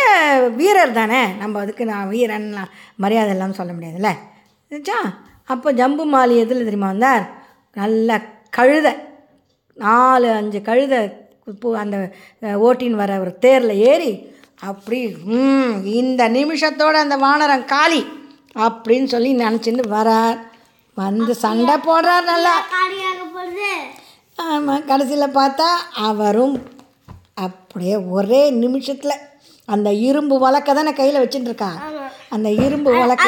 வீரர் 0.58 0.96
தானே. 0.98 1.20
நம்ம 1.40 1.60
அதுக்கு 1.64 1.84
நான் 1.90 2.10
வீரன்லாம் 2.14 2.72
மரியாதை 3.02 3.30
எல்லாம் 3.34 3.58
சொல்ல 3.58 3.72
முடியாதுல்ல. 3.72 4.10
சரிச்சா 4.70 4.98
அப்போ 5.52 5.68
ஜம்பு 5.80 6.04
மாலி 6.14 6.34
எதில் 6.42 6.66
தெரியுமா 6.68 6.90
வந்தார்? 6.92 7.24
நல்ல 7.76 8.18
கழுதை. 8.56 8.92
நாலு 9.78 10.28
அஞ்சு 10.40 10.60
கழுதை 10.68 10.98
அந்த 11.82 11.96
ஓட்டின்னு 12.66 13.00
வர 13.02 13.16
ஒரு 13.24 13.32
தேரில் 13.44 13.74
ஏறி 13.90 14.12
அப்படி 14.70 14.98
ம் 15.38 15.74
இந்த 16.00 16.22
நிமிஷத்தோட 16.36 16.94
அந்த 17.04 17.16
வானரம் 17.24 17.64
காலி 17.74 18.02
அப்படின்னு 18.66 19.08
சொல்லி 19.14 19.30
நினச்சிட்டு 19.44 19.84
வரார். 19.96 20.38
வந்து 20.96 21.32
சண்டை 21.44 21.74
போடுறார் 21.86 22.30
நல்லா. 22.32 22.54
ஆமாம் 24.38 24.86
கடைசியில் 24.90 25.36
பார்த்தா 25.38 25.68
அவரும் 26.08 26.56
அப்படியே 27.46 27.96
ஒரே 28.16 28.42
நிமிஷத்தில் 28.62 29.22
அந்த 29.68 29.90
இரும்பு 30.06 30.36
வழக்க 30.38 30.74
தானே 30.74 30.92
கையில் 30.92 31.20
வச்சுட்டு 31.20 31.50
இருக்கா 31.50 31.70
அந்த 32.30 32.48
இரும்பு 32.64 32.90
வழக்க 32.94 33.24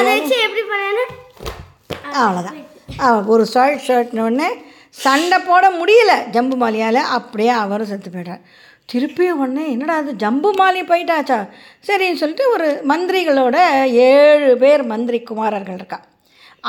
அவ்வளோதான் 2.19 2.59
அவ 3.03 3.15
ஒரு 3.27 3.43
ஷர்ட் 3.53 3.83
ஷர்ட்னு 3.87 4.49
சண்டை 4.95 5.37
போட 5.41 5.65
முடியல 5.71 6.11
ஜம்பு 6.31 6.55
மாலியால் 6.55 7.01
அப்படியே 7.17 7.53
அவரும் 7.63 7.89
செத்து 7.89 8.09
போயிட்டார் 8.09 8.43
திருப்பியும் 8.89 9.39
உடனே 9.39 9.63
என்னடா 9.67 9.95
அது 9.95 10.11
ஜம்பு 10.15 10.49
மாலி 10.59 10.81
போயிட்டாச்சா? 10.83 11.37
சரின்னு 11.83 12.19
சொல்லிட்டு 12.21 12.45
ஒரு 12.51 12.67
மந்திரிகளோட 12.87 13.57
ஏழு 14.05 14.51
பேர் 14.57 14.83
மந்திரி 14.83 15.19
குமாரர்கள் 15.21 15.77
இருக்கா. 15.77 15.97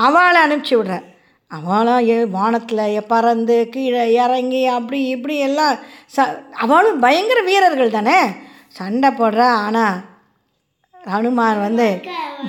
அவளை 0.00 0.40
அனுப்பிச்சி 0.42 0.74
விடுறார் 0.76 1.06
அவளும் 1.50 2.02
ஏ 2.08 2.16
வானத்தில் 2.30 2.82
பறந்து 3.06 3.56
கீழே 3.68 4.02
இறங்கி 4.16 4.62
அப்படி 4.68 4.98
இப்படி 5.08 5.36
எல்லாம் 5.40 5.76
ச 6.16 6.26
அவளும் 6.56 7.00
பயங்கர 7.00 7.40
வீரர்கள் 7.42 7.90
தானே? 7.90 8.18
சண்டை 8.78 9.10
போடுறா 9.10 9.48
ஆனால் 9.64 9.98
ஹனுமான் 10.94 11.64
வந்து 11.66 11.88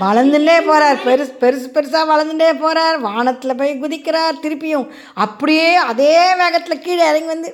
வளர்ந்துட்டே 0.01 0.55
போகிறார் 0.67 0.97
பெருசு 1.05 1.33
பெருசு 1.41 1.67
பெருசாக 1.75 2.09
வளர்ந்துட்டே 2.11 2.49
போகிறார் 2.59 2.97
வானத்தில் 2.99 3.59
போய் 3.59 3.71
குதிக்கிறார் 3.83 4.41
திருப்பியும் 4.41 4.87
அப்படியே 5.25 5.75
அதே 5.83 6.13
வேகத்தில் 6.35 6.83
கீழே 6.83 7.03
இறங்கி 7.11 7.27
வந்து 7.27 7.51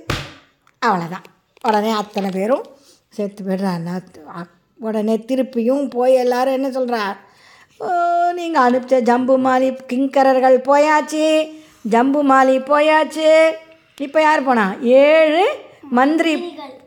அவ்வளோதான் 0.81 1.27
உடனே 1.63 1.91
அத்தனை 1.91 2.29
பேரும் 2.29 2.65
சேர்த்து 3.13 3.43
போயிடுறாங்க 3.43 3.91
உடனே 4.79 5.15
திருப்பியும் 5.29 5.85
போய் 5.89 6.13
எல்லாரும் 6.15 6.53
என்ன 6.53 6.69
சொல்கிறார் 6.71 7.17
ஓ 7.81 7.87
நீங்கள் 8.31 8.65
அனுப்பிச்ச 8.67 8.97
ஜம்பு 9.01 9.35
மாலி 9.37 9.69
கிங்கரர்கள் 9.91 10.57
போயாச்சு 10.67 11.23
ஜம்பு 11.85 12.19
மாலி 12.23 12.55
போயாச்சு. 12.69 13.29
இப்போ 13.97 14.19
யார் 14.21 14.43
போனா? 14.43 14.65
ஏழு 14.83 15.43
மந்திரி 15.89 16.33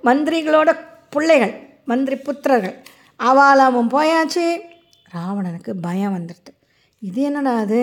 மந்திரிகளோட 0.04 0.71
பிள்ளைகள். 1.16 1.67
மந்திரி 1.88 2.16
புத்திரர்கள் 2.16 2.76
அவாலாவும் 3.21 3.92
போயாச்சு. 3.95 4.47
ராவணனுக்கு 5.14 5.73
பயம் 5.87 6.14
வந்துடுது. 6.16 6.52
இது 6.99 7.23
என்னடா 7.23 7.52
அது? 7.64 7.80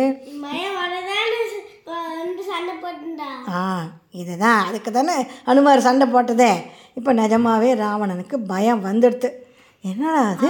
ஆ 3.59 3.61
இதுதான். 4.21 4.65
அதுக்கு 4.67 4.91
தானே 4.91 5.15
அனுமார் 5.45 5.85
சண்டை 5.87 6.05
போட்டதே. 6.07 6.51
இப்போ 6.93 7.13
நிஜமாவே 7.13 7.69
ராவணனுக்கு 7.83 8.37
பயம் 8.47 8.85
வந்துடுது. 8.85 9.29
என்னடா 9.81 10.21
அது? 10.33 10.49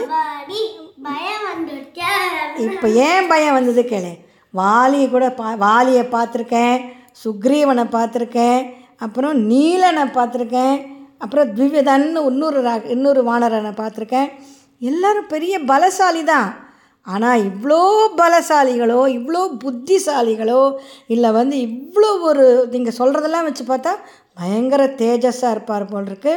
இப்போ 2.66 2.88
ஏன் 2.90 3.28
பயம் 3.28 3.54
வந்தது 3.54 3.82
கேளு. 3.82 4.12
வாலி 4.60 5.10
கூட 5.10 5.26
பா 5.40 5.48
வாலியை 5.66 6.04
பார்த்துருக்கேன். 6.16 6.78
சுக்ரீவனை 7.24 7.86
பார்த்துருக்கேன். 7.96 8.62
அப்புறம் 8.98 9.50
நீலனை 9.50 10.04
பார்த்துருக்கேன். 10.18 10.78
அப்புறம் 11.26 11.52
திவ்யதன்னு 11.60 12.22
இன்னொரு 12.32 12.60
ரா 12.68 12.76
இன்னொரு 12.96 13.22
வானரனை 13.30 13.74
பார்த்துருக்கேன். 13.82 14.30
எல்லோரும் 14.90 15.32
பெரிய 15.34 15.56
பலசாலி 15.72 16.24
தான் 16.34 16.50
ஆனால் 17.08 17.44
இவ்வளோ 17.50 17.82
பலசாலிகளோ 18.20 19.02
இவ்வளோ 19.16 19.42
புத்திசாலிகளோ 19.64 20.62
இல்லை 21.14 21.30
வந்து 21.40 21.56
இவ்வளோ 21.68 22.10
ஒரு 22.30 22.46
நீங்கள் 22.74 22.98
சொல்கிறதெல்லாம் 23.00 23.48
வச்சு 23.48 23.64
பார்த்தா 23.68 23.92
பயங்கர 24.40 24.84
தேஜஸாக 25.02 25.54
இருப்பார் 25.56 25.86
போல் 25.92 26.10
இருக்கு 26.12 26.34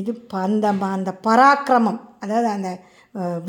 இது 0.00 0.12
அந்த 0.46 0.72
அந்த 0.96 1.12
பராக்கிரமம் 1.26 2.00
அதாவது 2.24 2.48
அந்த 2.56 2.70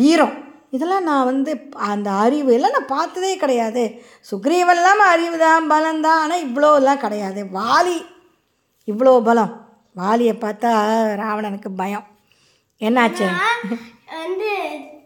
வீரம். 0.01 0.35
இதெல்லாம் 0.75 1.07
நான் 1.09 1.29
வந்து 1.29 1.51
அந்த 1.91 2.09
அறிவு 2.23 2.49
எல்லாம் 2.57 2.75
நான் 2.75 2.93
பார்த்ததே 2.97 3.31
கிடையாது. 3.43 3.83
சுக்ரீவன் 4.29 4.79
இல்லாமல் 4.79 5.11
அறிவு 5.13 5.37
தான் 5.45 5.69
பலம் 5.71 6.03
தான் 6.07 6.21
ஆனால் 6.23 6.43
இவ்வளோலாம் 6.47 7.03
கிடையாது. 7.05 7.41
வாலி 7.57 7.97
இவ்வளோ 8.87 9.13
பலம். 9.29 9.53
வாலியை 9.99 10.35
பார்த்தா 10.35 10.69
ராவணனுக்கு 11.21 11.69
பயம். 11.75 12.05
என்னாச்சு? 12.81 13.27
வந்து 14.19 14.51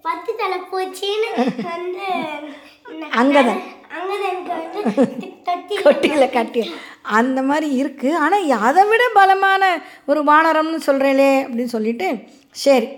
பத்து 0.02 0.36
தலை 0.36 0.60
போச்சுன்னு 0.72 1.30
வந்து 1.68 2.08
அங்கதான். 3.20 3.62
கொட்டியில் 5.84 6.30
கட்டி. 6.30 6.62
அந்த 7.02 7.42
மாதிரி 7.42 7.84
இருக்குது 7.84 8.16
ஆனால் 8.16 8.50
அதை 8.60 8.84
விட 8.88 9.04
பலமான 9.14 9.64
ஒரு 10.06 10.24
வானரம்னு 10.24 10.80
சொல்கிறேளே 10.88 11.32
அப்படின்னு 11.44 11.76
சொல்லிட்டு 11.76 12.08
சரி. 12.56 12.90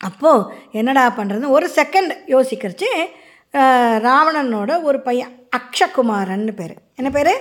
அப்போது 0.00 0.44
என்னடா 0.72 1.14
பண்ணுறது 1.16 1.48
ஒரு 1.48 1.66
செகண்ட் 1.76 2.12
யோசிக்கிறச்சு 2.26 2.90
ராவணனோட 4.06 4.82
ஒரு 4.82 5.00
பையன் 5.00 5.32
அக்ஷகுமாரன்னு 5.56 6.52
பேர். 6.56 6.74
என்ன 6.96 7.10
பேர்? 7.10 7.32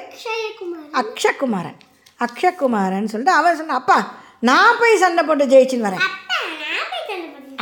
அக்ஷகுமாரன். 0.93 1.77
அக்ஷகுமாரன் 2.25 3.11
சொல்லிட்டு 3.11 3.37
அவன் 3.39 3.55
சொன்னான் 3.55 3.81
அப்பா 3.81 3.97
நான் 4.39 4.79
போய் 4.79 5.01
சண்டை 5.03 5.23
போட்டு 5.23 5.45
ஜெயிச்சுன்னு 5.45 5.87
வரேன். 5.87 6.05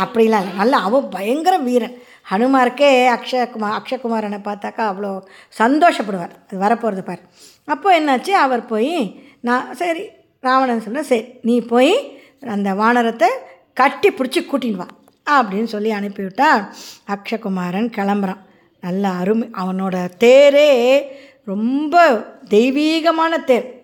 அப்படிலாம் 0.03 0.43
இல்லை. 0.43 0.55
நல்ல 0.55 0.77
அவன் 0.77 1.09
பயங்கர 1.09 1.57
வீரன். 1.57 1.95
ஹனுமாருக்கே 2.31 2.89
அக்ஷயகுமார் 3.15 3.75
அக்ஷகுமாரனை 3.77 4.39
பார்த்தாக்கா 4.47 4.83
அவ்வளோ 4.89 5.11
சந்தோஷப்படுவார். 5.59 6.33
அது 6.47 6.57
வரப்போகிறது 6.57 7.03
பார். 7.03 7.21
அப்போ 7.65 7.99
என்னாச்சு? 7.99 8.29
அவர் 8.29 8.65
போய் 8.65 9.23
நான் 9.41 9.75
சரி 9.75 10.03
ராவணன் 10.39 10.81
சொன்ன 10.81 11.03
சரி 11.03 11.25
நீ 11.41 11.61
போய் 11.61 11.93
அந்த 12.55 12.73
வானரத்தை 12.73 13.29
கட்டி 13.73 14.09
பிடிச்சி 14.09 14.41
கூட்டின்னு 14.41 14.81
வா. 14.81 14.87
அப்படின்னு 15.27 15.63
சொல்லி 15.63 15.91
அனுப்பிவிட்டா 15.91 16.49
அக்ஷகுமாரன் 17.15 17.89
கிளம்புறான். 17.97 18.43
நல்ல 18.79 19.07
அருமை. 19.07 19.47
அவனோட 19.61 19.95
தேரே 20.23 20.69
ரொம்ப 21.43 22.05
தெய்வீகமான 22.49 23.43
தேர். 23.43 23.76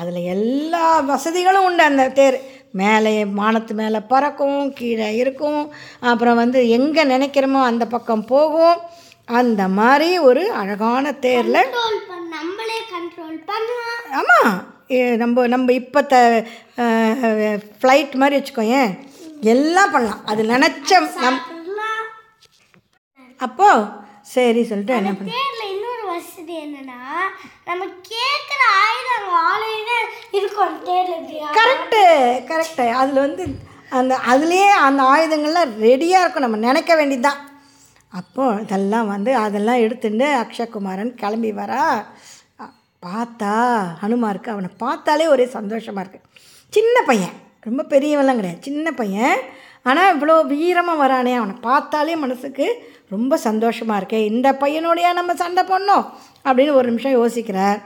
அதில் 0.00 0.28
எல்லா 0.34 0.86
வசதிகளும் 1.12 1.66
உண்டு 1.68 1.82
அந்த 1.90 2.04
தேர். 2.18 2.36
மேலே 2.80 3.12
வானத்து 3.38 3.72
மேலே 3.80 3.98
பறக்கும் 4.12 4.60
கீழே 4.78 5.08
இருக்கும். 5.22 5.60
அப்புறம் 6.10 6.40
வந்து 6.42 6.60
எங்கே 6.76 7.02
நினைக்கிறோமோ 7.14 7.60
அந்த 7.70 7.84
பக்கம் 7.94 8.24
போகும். 8.32 8.78
அந்த 9.40 9.62
மாதிரி 9.78 10.08
ஒரு 10.28 10.42
அழகான 10.60 11.12
தேரில் 11.24 11.60
நம்மளே 12.36 12.78
கண்ட்ரோல் 12.94 13.38
பண்ணலாம். 13.50 14.02
ஆமாம் 14.20 14.54
நம்ம 15.22 15.46
நம்ம 15.54 15.72
இப்போ 15.80 16.00
த 16.12 16.16
ஃப்ளைட் 17.80 18.14
மாதிரி 18.22 18.38
வச்சுக்கோயேன் 18.38 18.90
எல்லாம் 19.54 19.92
பண்ணலாம். 19.94 20.24
அது 20.32 20.42
நினச்ச 20.54 21.00
நம் 21.24 21.40
அப்போது 23.46 23.88
சரி 24.34 24.60
சொல்லிட்டு 24.68 24.94
என்ன 25.00 25.12
பண்ண 25.16 25.30
தேர்ல 26.24 26.54
என்னன்னா 26.64 27.00
நம்ம 27.68 27.84
கேட்குற 28.10 28.62
ஆயுதம் 28.84 29.16
அங்கே 29.18 29.38
ஆலையில 29.50 29.90
இருக்கும் 30.38 30.76
தேர்தல் 30.88 31.56
கரெக்டு 31.58 32.02
கரெக்டு 32.50 32.86
அதில் 33.00 33.24
வந்து 33.26 33.44
அந்த 33.98 34.14
அதுலேயே 34.32 34.70
அந்த 34.86 35.00
ஆயுதங்கள்லாம் 35.14 35.74
ரெடியாக 35.86 36.22
இருக்கும். 36.22 36.46
நம்ம 36.46 36.60
நினைக்க 36.68 36.92
வேண்டியதுதான். 37.00 37.40
அப்போது 38.20 38.62
இதெல்லாம் 38.64 39.10
வந்து 39.14 39.30
அதெல்லாம் 39.44 39.82
எடுத்துட்டு 39.84 40.26
அக்ஷகுமாரன் 40.42 41.12
கிளம்பி 41.20 41.50
வரா. 41.60 41.84
பார்த்தா 43.06 43.52
ஹனுமாருக்கு 44.02 44.54
அவனை 44.54 44.70
பார்த்தாலே 44.84 45.24
ஒரே 45.34 45.46
சந்தோஷமாக 45.56 46.02
இருக்குது 46.04 46.26
சின்ன 46.76 46.96
பையன். 47.10 47.34
ரொம்ப 47.68 47.82
பெரியவெல்லாம் 47.92 48.38
கிடையாது. 48.40 48.64
சின்ன 48.68 48.86
பையன். 49.00 49.38
ஆனால் 49.88 50.12
இவ்வளோ 50.14 50.36
வீரமாக 50.52 51.02
வரானே. 51.04 51.32
அவனை 51.40 51.56
பார்த்தாலே 51.68 52.16
மனசுக்கு 52.24 52.66
ரொம்ப 53.10 53.36
சந்தோஷமாக 53.46 53.98
இருக்கே 54.00 54.20
இந்த 54.30 54.48
பையனோடைய 54.62 55.08
நம்ம 55.18 55.34
சண்டை 55.42 55.62
பண்ணோம் 55.72 56.04
அப்படின்னு 56.46 56.78
ஒரு 56.78 56.86
நிமிஷம் 56.90 57.18
யோசிக்கிறார் 57.18 57.80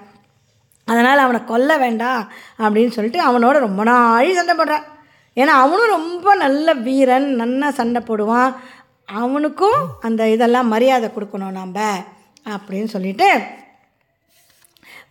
அதனால் 0.89 1.25
அவனை 1.25 1.41
கொல்ல 1.45 1.71
வேண்டாம் 1.85 2.21
அப்படின்னு 2.63 2.95
சொல்லிட்டு 2.97 3.21
அவனோட 3.29 3.57
ரொம்ப 3.67 3.83
நாழி 3.89 4.31
சண்டை 4.39 4.55
போடுறான். 4.57 4.87
ஏன்னா 5.37 5.55
அவனும் 5.65 5.95
ரொம்ப 5.97 6.35
நல்ல 6.45 6.75
வீரன் 6.87 7.29
நல்லா 7.41 7.69
சண்டை 7.81 8.01
போடுவான். 8.07 8.53
அவனுக்கும் 9.23 9.81
அந்த 10.07 10.23
இதெல்லாம் 10.35 10.73
மரியாதை 10.75 11.09
கொடுக்கணும் 11.11 11.59
நம்ம 11.61 11.79
அப்படின்னு 12.47 12.89
சொல்லிட்டு 12.95 13.29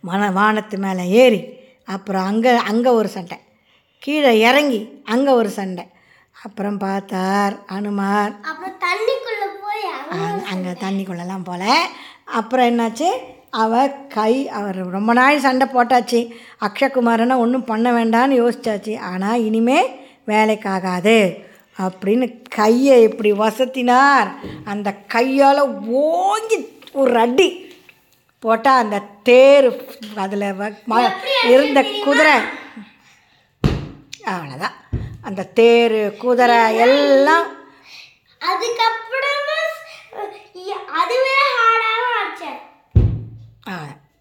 மன 0.08 0.30
வானத்து 0.38 0.76
மேலே 0.84 1.04
ஏறி 1.22 1.40
அப்புறம் 1.94 2.26
அங்கே 2.30 2.52
அங்கே 2.70 2.90
ஒரு 3.00 3.08
சண்டை. 3.14 3.38
கீழே 4.02 4.32
இறங்கி 4.48 4.80
அங்கே 5.14 5.32
ஒரு 5.40 5.50
சண்டை. 5.58 5.84
அப்புறம் 6.46 6.78
பார்த்தார் 6.84 7.54
அனுமார். 7.76 8.32
அப்புறம் 8.50 8.76
தண்ணிக்குள்ள 8.84 9.37
அங்க 10.52 10.68
தண்ணிக்குள்ளெல்லாம் 10.80 11.44
போல. 11.44 11.62
அப்புறம் 12.38 12.68
என்னாச்சு? 12.70 13.08
அவ 13.50 13.82
கை 14.16 14.32
அவர் 14.58 14.78
ரொம்ப 14.96 15.12
நாள் 15.12 15.44
சண்டை 15.46 15.66
போட்டாச்சு. 15.74 16.20
அக்ஷகுமாரனை 16.66 17.36
ஒன்றும் 17.44 17.68
பண்ண 17.70 17.86
வேண்டாம்னு 17.98 18.36
யோசிச்சாச்சு. 18.40 18.94
ஆனால் 19.10 19.44
இனிமே 19.44 19.80
வேலைக்காகாது 20.26 21.18
அப்படின்னு 21.84 22.26
கையை 22.48 22.96
இப்படி 23.02 23.32
வசத்தினார். 23.32 24.28
அந்த 24.64 24.88
கையால் 25.14 25.62
ஓங்கி 26.04 26.58
ஒரு 26.92 27.18
அடி 27.18 27.48
போட்டால் 28.44 28.82
அந்த 28.82 28.98
தேர் 29.22 29.68
அதில் 30.24 30.46
இருந்த 31.50 31.80
குதிரை. 32.04 32.36
அவ்வளோதான் 34.32 34.76
அந்த 35.22 35.42
தேர் 35.60 36.00
குதிரை 36.16 36.60
எல்லாம் 36.86 37.46
அதுக்கப்புறமா 38.40 39.47
அதுவே 40.94 41.36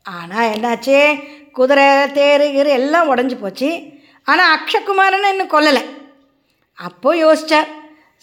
ஆனால் 0.05 0.49
என்னாச்சு 0.51 0.97
குதிரை 1.51 1.85
தேர் 2.11 2.43
கீரு 2.51 2.71
எல்லாம் 2.71 3.09
உடஞ்சி 3.11 3.35
போச்சு 3.35 3.69
ஆனால் 4.27 4.51
அக்ஷகுமாரனை 4.53 5.29
இன்னும் 5.31 5.53
கொல்லலை 5.53 5.83
அப்போ 6.77 7.09
யோசித்தார் 7.15 7.69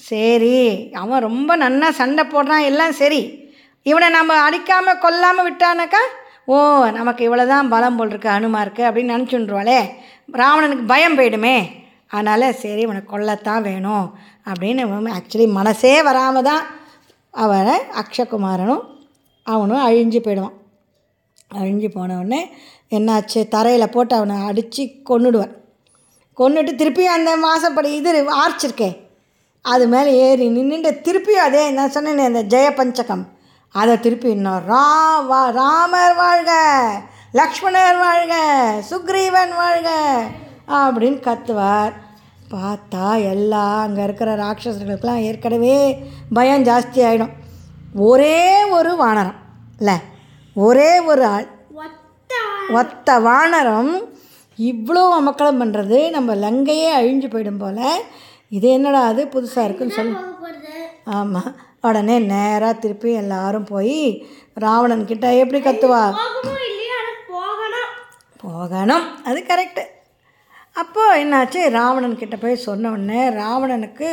சரி 0.01 0.59
அவன் 0.93 1.25
ரொம்ப 1.25 1.51
நன்னா 1.57 1.89
சண்டை 1.93 2.23
போடுறான் 2.25 2.67
எல்லாம் 2.67 2.95
சரி 2.95 3.23
இவனை 3.87 4.09
நம்ம 4.11 4.37
அடிக்காமல் 4.41 5.01
கொல்லாமல் 5.01 5.47
விட்டானாக்கா 5.47 6.03
ஓ 6.47 6.57
நமக்கு 6.91 7.23
இவ்வளோ 7.25 7.45
தான் 7.47 7.71
பலம் 7.71 7.97
போல் 7.97 8.11
இருக்கு 8.11 8.31
இருக்குது 8.61 8.87
அப்படின்னு 8.89 9.15
நினச்சுன்றுவாளே 9.15 9.79
ராவணனுக்கு 10.35 10.85
பயம் 10.87 11.17
போயிடுமே 11.19 11.57
அதனால் 12.11 12.47
சரி 12.55 12.81
இவனை 12.81 13.03
கொல்லத்தான் 13.05 13.67
வேணும் 13.67 14.07
அப்படின்னு 14.47 14.83
ஆக்சுவலி 15.15 15.47
மனசே 15.53 15.95
வராமல் 16.03 16.49
தான் 16.49 16.65
அவனை 17.35 17.75
அக்ஷகுமாரனும் 18.01 18.85
அவனும் 19.47 19.85
அழிஞ்சு 19.87 20.21
போயிடுவான். 20.21 20.57
அழிஞ்சு 21.55 21.89
போனவுடனே 21.95 22.41
என்னாச்சு? 22.91 23.49
தரையில் 23.49 23.91
போட்டு 23.91 24.15
அவனை 24.17 24.37
அடித்து 24.47 24.83
கொன்னுடுவார் 25.09 25.53
கொண்டுட்டு 26.39 26.75
திருப்பி 26.75 27.07
அந்த 27.07 27.31
மாசப்படி 27.37 27.91
இது 27.99 28.31
ஆர்ச் 28.43 28.65
இருக்கே 28.67 28.91
அது 29.65 29.85
மேலே 29.89 30.11
ஏறி 30.27 30.47
நின்றுட்டு 30.49 30.91
திருப்பியும் 31.07 31.47
அதே 31.47 31.71
நான் 31.71 31.91
சொன்னேன் 31.91 32.35
அந்த 32.35 32.43
ஜெய 32.57 32.69
பஞ்சகம் 32.75 33.25
அதை 33.75 34.01
திருப்பி 34.01 34.29
இன்னும் 34.31 34.63
ரா 34.69 34.87
வா 35.27 35.41
ராமர் 35.49 36.15
வாழ்க 36.15 36.53
லக்ஷ்மணர் 37.33 37.99
வாழ்க 37.99 38.35
சுக்ரீவன் 38.91 39.55
வாழ்க 39.57 39.91
அப்படின்னு 40.69 41.21
கத்துவார். 41.27 41.95
பார்த்தா 42.51 43.23
எல்லாம் 43.23 43.81
அங்கே 43.81 44.03
இருக்கிற 44.03 44.37
ராட்சசர்களுக்கெல்லாம் 44.37 45.23
ஏற்கனவே 45.23 45.77
பயம் 46.33 46.65
ஜாஸ்தி 46.65 47.01
ஆகிடும் 47.03 47.33
ஒரே 47.95 48.65
ஒரு 48.71 48.91
வானரம் 49.03 49.39
இல்லை 49.79 49.97
ஒரே 50.57 51.01
ஒரு 51.01 51.27
ஆள். 51.27 51.47
ஒத்த 52.73 53.19
வானரம். 53.19 53.93
இவ்வளோ 54.59 55.03
அமக்களம் 55.19 55.61
பண்ணுறது 55.63 56.11
நம்ம 56.11 56.35
லங்கையே 56.35 56.91
அழிஞ்சு 56.99 57.29
போயிடும் 57.31 57.59
போல். 57.59 57.81
இது 58.49 58.69
என்னடா 58.69 59.01
அது? 59.05 59.29
புதுசாக 59.35 59.65
இருக்குன்னு 59.65 59.95
சொல்லி. 59.95 60.15
ஆமாம் 61.05 61.51
உடனே 61.81 62.19
நேராக 62.19 62.73
திருப்பி 62.75 63.13
எல்லாரும் 63.13 63.65
போய் 63.65 63.99
ராவணன் 64.55 65.05
கிட்ட 65.05 65.35
எப்படி 65.35 65.61
கத்துவா? 65.61 66.03
போகணும். 68.41 69.05
அது 69.25 69.41
கரெக்டு 69.41 69.83
அப்போது 70.75 71.21
என்னாச்சு? 71.25 71.61
ராவணன் 71.71 72.19
கிட்ட 72.19 72.37
போய் 72.37 72.65
சொன்ன 72.67 72.91
உடனே 72.91 73.23
ராவணனுக்கு 73.29 74.11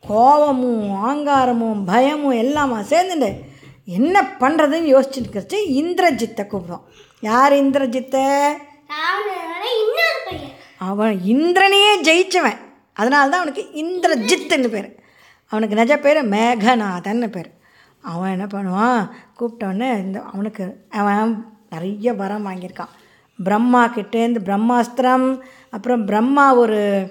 கோபமும் 0.00 0.86
ஆங்காரமும் 1.08 1.84
பயமும் 1.84 2.40
எல்லாமா 2.46 2.78
சேர்ந்துட்டு 2.92 3.30
என்ன 3.84 4.22
பண்ணுறதுன்னு 4.40 4.88
யோசிச்சுட்டு 4.94 5.58
இந்திரஜித்தை 5.80 6.44
கூப்பிடுவோம் 6.44 6.86
யார் 7.20 7.52
இந்திரஜித்தை? 7.52 8.24
அவன் 10.78 11.14
இந்திரனையே 11.34 11.92
ஜெயிச்சவன். 12.08 12.58
அதனால 12.92 13.30
தான் 13.30 13.40
அவனுக்கு 13.40 13.64
இந்திரஜித்துன்னு 13.82 14.68
பேர். 14.68 14.88
அவனுக்கு 15.50 15.76
நிஜ 15.76 15.98
பேர் 15.98 16.28
மேகநாதன்னு 16.30 17.28
பேர். 17.28 17.50
அவன் 18.00 18.34
என்ன 18.36 18.46
பண்ணுவான்? 18.46 19.00
கூப்பிட்டோன்னே 19.38 19.88
இந்த 20.04 20.18
அவனுக்கு 20.32 20.64
அவன் 20.90 21.32
நிறைய 21.70 22.12
வரம் 22.12 22.46
வாங்கியிருக்கான். 22.46 22.92
பிரம்மா 23.44 23.86
கிட்டேருந்து 23.86 24.38
பிரம்மாஸ்திரம் 24.44 25.40
அப்புறம் 25.70 26.04
பிரம்மா 26.04 26.54
ஒரு 26.54 27.10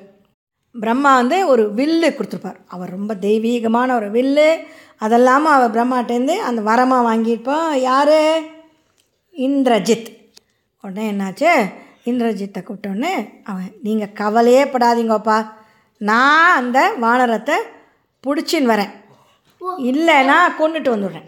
பிரம்மா 0.80 1.16
வந்து 1.16 1.48
ஒரு 1.48 1.74
வில்லு 1.76 2.10
கொடுத்துருப்பார். 2.10 2.56
அவர் 2.68 2.90
ரொம்ப 2.90 3.16
தெய்வீகமான 3.16 3.96
ஒரு 3.96 4.12
வில்லு. 4.12 4.66
அதெல்லாமல் 4.98 5.54
அவர் 5.54 5.76
பிரம்மாட்டேருந்து 5.76 6.36
அந்த 6.36 6.62
வரமாக 6.72 7.08
வாங்கியிருப்பான் 7.10 7.74
யார்? 7.74 8.18
இந்திரஜித். 9.38 10.32
உடனே 10.82 11.12
என்னாச்சு? 11.12 11.72
இந்திரஜித்தை 12.06 12.64
கூப்பிட்டோன்னே 12.64 13.42
அவன் 13.44 13.72
நீங்கள் 13.84 14.12
கவலையே 14.12 14.64
படாதீங்கப்பா. 14.64 15.52
நான் 15.98 16.56
அந்த 16.56 16.94
வானரத்தை 17.00 17.56
பிடிச்சின்னு 18.28 18.72
வரேன். 18.74 18.94
இல்லைன்னா 19.78 20.38
கொண்டுட்டு 20.60 20.92
வந்துடுறேன். 20.96 21.28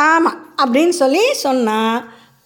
ஆமாம் 0.00 0.38
அப்படின்னு 0.62 0.94
சொல்லி 1.02 1.22
சொன்னான் 1.46 1.96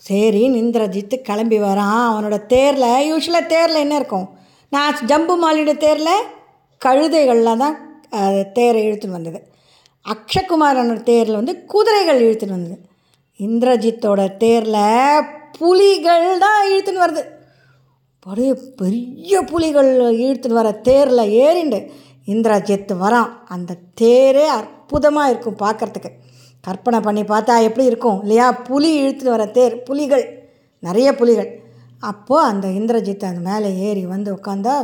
சரி 0.09 0.43
இந்திரஜித்து 0.63 1.17
கிளம்பி 1.29 1.59
வரான். 1.59 2.03
அவனோட 2.11 2.37
தேரில் 2.47 3.07
யூஸ்வலாக 3.11 3.51
தேரில் 3.53 3.83
என்ன 3.85 3.95
இருக்கும்? 3.97 4.27
நான் 4.75 4.99
ஜம்பு 5.11 5.35
மாலியோட 5.43 5.73
தேரில் 5.85 6.27
கழுதைகளில் 6.83 7.61
தான் 7.63 7.77
தேரை 8.53 8.81
இழுத்துன்னு 8.89 9.19
வந்தது. 9.19 9.41
அக்ஷகுமாரனோட 10.13 11.01
தேரில் 11.03 11.41
வந்து 11.41 11.55
குதிரைகள் 11.65 12.21
இழுத்துன்னு 12.27 12.57
வந்தது. 12.59 12.79
இந்திரஜித்தோட 13.41 14.37
தேரில் 14.37 15.29
புலிகள் 15.59 16.39
தான் 16.39 16.61
இழுத்துன்னு 16.71 17.05
வருது. 17.05 17.25
அப்படியே 18.19 18.53
பெரிய 18.77 19.43
புலிகள் 19.43 19.91
இழுத்துன்னு 20.25 20.61
வர 20.61 20.71
தேரில் 20.89 21.33
ஏறிண்டு 21.45 21.81
இந்திரஜித்து 22.35 22.95
வரான். 23.05 23.31
அந்த 23.49 23.79
தேரே 24.01 24.47
அற்புதமாக 24.59 25.31
இருக்கும் 25.31 25.63
பார்க்கறதுக்கு 25.65 26.13
கற்பனை 26.67 27.01
பண்ணி 27.01 27.23
பார்த்தா 27.23 27.55
எப்படி 27.69 27.85
இருக்கும்? 27.91 28.19
இல்லையா? 28.21 28.47
புலி 28.69 28.91
இழுத்துட்டு 29.03 29.35
வர 29.35 29.45
தேர் 29.57 29.83
புலிகள் 29.89 30.25
நிறைய 30.87 31.09
புலிகள். 31.21 31.51
அப்போது 32.09 32.49
அந்த 32.49 32.67
இந்திரஜித் 32.79 33.29
அந்த 33.29 33.43
மேலே 33.51 33.69
ஏறி 33.89 34.03
வந்து 34.07 34.31
உட்காந்தா 34.35 34.75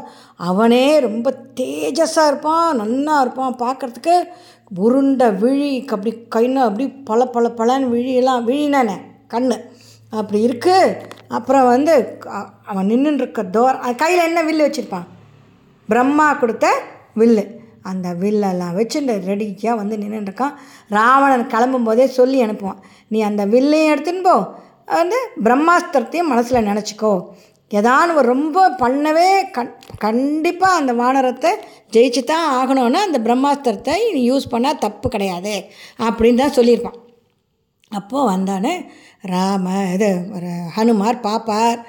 அவனே 0.49 0.85
ரொம்ப 1.07 1.35
தேஜஸாக 1.61 2.27
இருப்பான் 2.27 2.81
நன்னா 2.81 3.15
இருப்பான். 3.21 3.59
பார்க்கறதுக்கு 3.63 4.15
உருண்ட 4.85 5.25
விழி 5.43 5.73
அப்படி 5.95 6.13
கைன்னு 6.35 6.61
அப்படி 6.69 6.87
பல 7.11 7.27
பல 7.35 7.49
பலன்னு 7.59 7.89
விழியெல்லாம் 7.95 8.47
விழினானே 8.49 8.97
கண்ணு. 9.35 9.57
அப்படி 10.21 10.41
இருக்கு. 10.49 10.77
அப்புறம் 11.39 11.67
வந்து 11.67 11.95
அவன் 12.71 12.89
நின்றுருக்க 12.89 13.21
இருக்க 13.21 13.43
தோர் 13.57 13.79
கையில் 14.03 14.27
என்ன 14.29 14.41
வில்லு 14.43 14.67
வச்சுருப்பான்? 14.67 15.07
பிரம்மா 15.89 16.29
கொடுத்த 16.35 16.67
வில்லு. 17.21 17.45
அந்த 17.91 18.09
வில்லெல்லாம் 18.23 18.77
வச்சுட்டு 18.79 19.15
ரெடியாக 19.29 19.79
வந்து 19.81 19.97
நின்றுட்டுருக்கான் 20.03 20.57
ராவணன் 20.97 21.47
கிளம்பும் 21.53 21.87
போதே 21.89 22.07
சொல்லி 22.19 22.39
அனுப்புவான். 22.45 22.81
நீ 23.09 23.21
அந்த 23.29 23.43
வில்லையும் 23.55 23.93
எடுத்துன்னு 23.95 24.27
போ. 24.29 24.37
வந்து 24.99 25.19
பிரம்மாஸ்திரத்தையும் 25.47 26.31
மனசில் 26.33 26.67
நினச்சிக்கோ. 26.71 27.13
ஏதான்னு 27.71 28.17
ஒரு 28.21 28.27
ரொம்ப 28.35 28.65
பண்ணவே 28.83 29.29
கண் 29.57 29.71
கண்டிப்பாக 30.05 30.79
அந்த 30.81 30.93
வானரத்தை 30.93 31.51
ஜெயிச்சு 31.95 32.23
தான் 32.33 32.49
ஆகணும்னா 32.59 33.01
அந்த 33.09 33.19
பிரம்மாஸ்திரத்தை 33.27 33.95
நீ 34.15 34.21
யூஸ் 34.31 34.53
பண்ணால் 34.55 34.83
தப்பு 34.85 35.09
கிடையாது. 35.09 35.55
அப்படின்னு 36.09 36.43
தான் 36.43 36.57
சொல்லியிருப்பான். 36.59 36.99
அப்போது 37.99 38.29
வந்தானே 38.33 38.75
ராம 39.33 39.67
இது 39.95 40.11
ஒரு 40.37 40.51
ஹனுமார் 40.77 41.25
பாப்பார். 41.29 41.81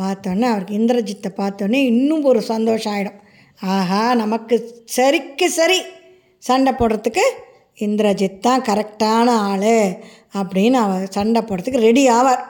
பார்த்தோன்னே 0.00 0.46
அவருக்கு 0.50 0.74
இந்திரஜித்தை 0.80 1.30
பார்த்தோன்னே 1.36 1.78
இன்னும் 1.92 2.26
ஒரு 2.32 2.40
சந்தோஷம் 2.52 2.92
ஆகிடும் 2.96 3.18
ஆஹா 3.62 4.14
நமக்கு 4.14 4.84
சரிக்கு 4.96 5.46
சரி 5.46 5.80
சண்டை 6.38 6.72
போடுறதுக்கு 6.72 7.24
இந்திரஜித் 7.78 8.38
தான் 8.38 8.62
கரெக்டான 8.62 9.28
ஆள் 9.28 9.96
அப்படின்னு 10.34 10.72
அவர் 10.72 11.06
சண்டை 11.10 11.42
போடுறதுக்கு 11.42 11.80
ரெடி 11.80 12.08
ஆவார். 12.08 12.42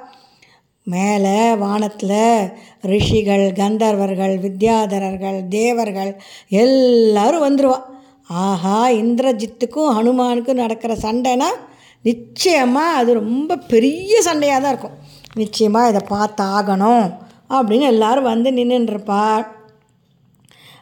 மேலே 0.83 1.55
வானத்தில் 1.55 2.51
ரிஷிகள் 2.83 3.53
கந்தர்வர்கள் 3.53 4.39
வித்யாதரர்கள் 4.39 5.49
தேவர்கள் 5.49 6.17
எல்லாரும் 6.49 7.45
வந்துடுவான் 7.47 7.87
ஆஹா 8.27 8.89
இந்திரஜித்துக்கும் 8.91 9.95
ஹனுமானுக்கும் 9.97 10.63
நடக்கிற 10.63 10.95
சண்டைனா 10.95 11.47
நிச்சயமாக 12.03 12.97
அது 12.97 13.15
ரொம்ப 13.15 13.57
பெரிய 13.57 14.21
சண்டையாக 14.21 14.63
தான் 14.63 14.73
இருக்கும். 14.73 14.99
நிச்சயமாக 15.35 15.89
இதை 15.89 16.01
பார்த்து 16.09 16.45
ஆகணும் 16.45 17.07
அப்படின்னு 17.51 17.81
எல்லோரும் 17.81 18.25
வந்து 18.25 18.51
நின்றுருப்பா 18.53 19.47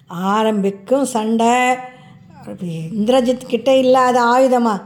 ஆரம்பிக்கும் 0.07 1.05
சண்டை. 1.05 1.77
இந்திரஜித் 2.99 3.47
கிட்டே 3.47 3.79
இல்லாத 3.79 4.23
ஆயுதமா? 4.23 4.81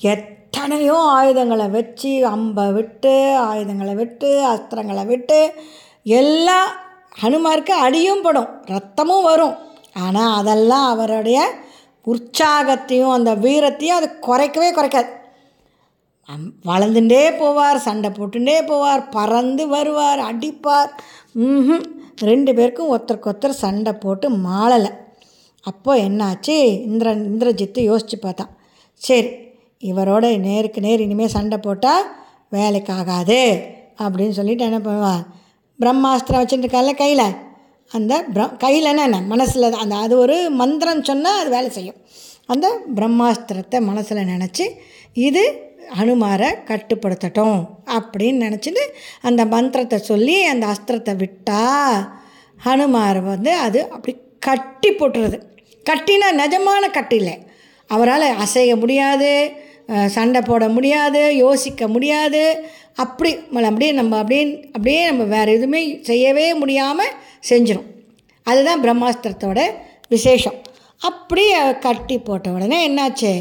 எத்தனையோ 0.00 0.98
ஆயுதங்களை 0.98 1.68
வச்சு 1.68 2.26
அம்பை 2.26 2.72
விட்டு 2.72 3.36
ஆயுதங்களை 3.36 3.94
விட்டு 3.94 4.48
அஸ்திரங்களை 4.48 5.06
விட்டு 5.06 5.52
எல்லாம் 6.04 6.68
ஹனுமாருக்கு 7.22 7.70
அடியும் 7.70 8.22
படும் 8.22 8.48
ரத்தமும் 8.64 9.22
வரும். 9.22 9.54
ஆனால் 9.94 10.38
அதெல்லாம் 10.38 10.88
அவருடைய 10.88 11.54
உற்சாகத்தையும் 12.06 13.10
அந்த 13.10 13.34
வீரத்தையும் 13.34 13.96
அது 13.96 14.10
குறைக்கவே 14.22 14.74
குறைக்காது. 14.74 15.08
அம்- 16.26 16.66
வளர்ந்துட்டே 16.66 17.30
போவார் 17.40 17.76
சண்டை 17.76 18.10
போட்டுட்டே 18.10 18.56
போவார் 18.62 19.10
பறந்து 19.10 19.68
வருவார் 19.68 20.18
அடிப்பார் 20.18 20.90
ம்ஹும். 21.34 21.84
ரெண்டு 22.20 22.54
பேருக்கும் 22.54 22.98
ஒருத்தருக்கு 22.98 23.30
ஒருத்தர் 23.30 23.60
சண்டை 23.62 23.92
போட்டு 23.92 24.30
மாளலை. 24.30 24.90
அப்போ 25.60 25.96
என்னாச்சு? 25.96 26.56
இந்திரன் 26.82 27.22
இந்திரஜித்து 27.30 27.80
யோசித்து 27.80 28.18
பார்த்தான். 28.18 28.56
சரி 28.94 29.30
இவரோட 29.82 30.38
நேருக்கு 30.38 30.80
நேர் 30.80 31.00
இனிமேல் 31.00 31.34
சண்டை 31.36 31.58
போட்டால் 31.58 32.04
வேலைக்கு 32.50 32.92
ஆகாது 32.92 33.40
அப்படின்னு 33.98 34.30
சொல்லிட்டு 34.30 34.64
என்ன 34.64 34.78
பண்ணுவான்? 34.78 35.24
பிரம்மாஸ்திரம் 35.80 36.42
வச்சுட்டுருக்கால 36.42 36.94
கையில். 36.94 37.26
அந்த 37.90 38.24
பிர 38.34 38.42
கையிலன்னா 38.64 39.02
என்ன 39.08 39.20
மனசில் 39.20 39.72
அந்த 39.72 39.94
அது 39.94 40.18
ஒரு 40.18 40.50
மந்திரம் 40.50 41.04
சொன்னால் 41.04 41.40
அது 41.40 41.50
வேலை 41.50 41.70
செய்யும். 41.70 41.96
அந்த 42.46 42.80
பிரம்மாஸ்திரத்தை 42.94 43.80
மனசில் 43.80 44.28
நினச்சி 44.32 44.64
இது 45.12 45.72
ஹனுமாரை 45.98 46.50
கட்டுப்படுத்தட்டும் 46.70 47.58
அப்படின்னு 47.96 48.44
நினச்சிட்டு 48.46 48.82
அந்த 49.28 49.42
மந்திரத்தை 49.54 49.98
சொல்லி 50.10 50.36
அந்த 50.52 50.64
அஸ்திரத்தை 50.74 51.14
விட்டால் 51.22 51.98
ஹனுமாரை 52.64 53.22
வந்து 53.32 53.52
அது 53.66 53.80
அப்படி 53.96 54.12
கட்டி 54.46 54.90
போட்டுருது. 54.90 55.38
கட்டினா 55.90 56.28
நிஜமான 56.42 56.84
கட்டு 56.96 57.16
இல்லை. 57.20 57.34
அவரால் 57.90 58.26
அசைய 58.44 58.72
முடியாது 58.82 59.30
சண்டை 60.16 60.40
போட 60.48 60.64
முடியாது 60.76 61.22
யோசிக்க 61.36 61.88
முடியாது. 61.94 62.42
அப்படி 63.04 63.30
அப்படியே 63.70 63.92
நம்ம 64.00 64.18
அப்படியே 64.22 64.44
அப்படியே 64.76 65.00
நம்ம 65.10 65.24
வேறு 65.34 65.56
எதுவுமே 65.56 65.80
செய்யவே 66.10 66.46
முடியாமல் 66.62 67.16
செஞ்சிடும் 67.50 67.88
அதுதான் 68.46 68.82
பிரம்மாஸ்திரத்தோட 68.84 69.60
விசேஷம். 70.14 70.58
அப்படியே 71.08 71.60
கட்டி 71.86 72.16
போட்ட 72.18 72.48
உடனே 72.56 72.78
என்னாச்சு? 72.88 73.32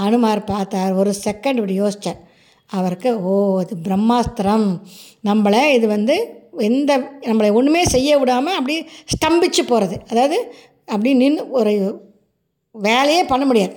ஹனுமார் 0.00 0.40
பார்த்தார் 0.52 0.92
ஒரு 1.00 1.10
செகண்ட் 1.26 1.58
இப்படி 1.60 1.76
யோசித்தார் 1.80 2.20
அவருக்கு 2.70 3.10
ஓ 3.30 3.34
இது 3.62 3.74
பிரம்மாஸ்திரம். 3.86 4.66
நம்மளை 5.28 5.62
இது 5.76 5.86
வந்து 5.96 6.14
எந்த 6.68 6.92
நம்மளை 7.28 7.50
ஒன்றுமே 7.58 7.82
செய்ய 7.94 8.18
விடாமல் 8.18 8.56
அப்படியே 8.58 8.80
ஸ்தம்பிச்சு 9.14 9.62
போகிறது 9.70 9.96
அதாவது 10.10 10.38
அப்படி 10.92 11.10
நின்று 11.22 11.44
ஒரு 11.60 11.72
வேலையே 12.74 13.22
பண்ண 13.32 13.44
முடியாது. 13.50 13.74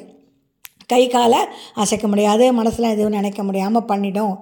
கை 0.91 1.03
காலை 1.07 1.39
அசைக்க 1.81 2.05
முடியாது 2.07 2.45
மனசில் 2.59 2.93
எதுவும் 2.93 3.17
நினைக்க 3.19 3.41
முடியாமல் 3.43 3.89
பண்ணிடும் 3.91 4.35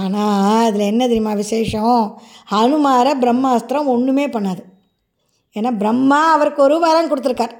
ஆனால் 0.00 0.66
அதில் 0.66 0.90
என்ன 0.90 1.02
தெரியுமா 1.06 1.32
விசேஷம்? 1.42 2.02
ஹனுமாரை 2.52 3.12
பிரம்மாஸ்திரம் 3.24 3.90
ஒன்றுமே 3.94 4.26
பண்ணாது. 4.36 4.62
ஏன்னா 5.56 5.70
பிரம்மா 5.82 6.20
அவருக்கு 6.34 6.60
ஒரு 6.66 6.76
வரம் 6.86 7.10
கொடுத்துருக்கார். 7.10 7.56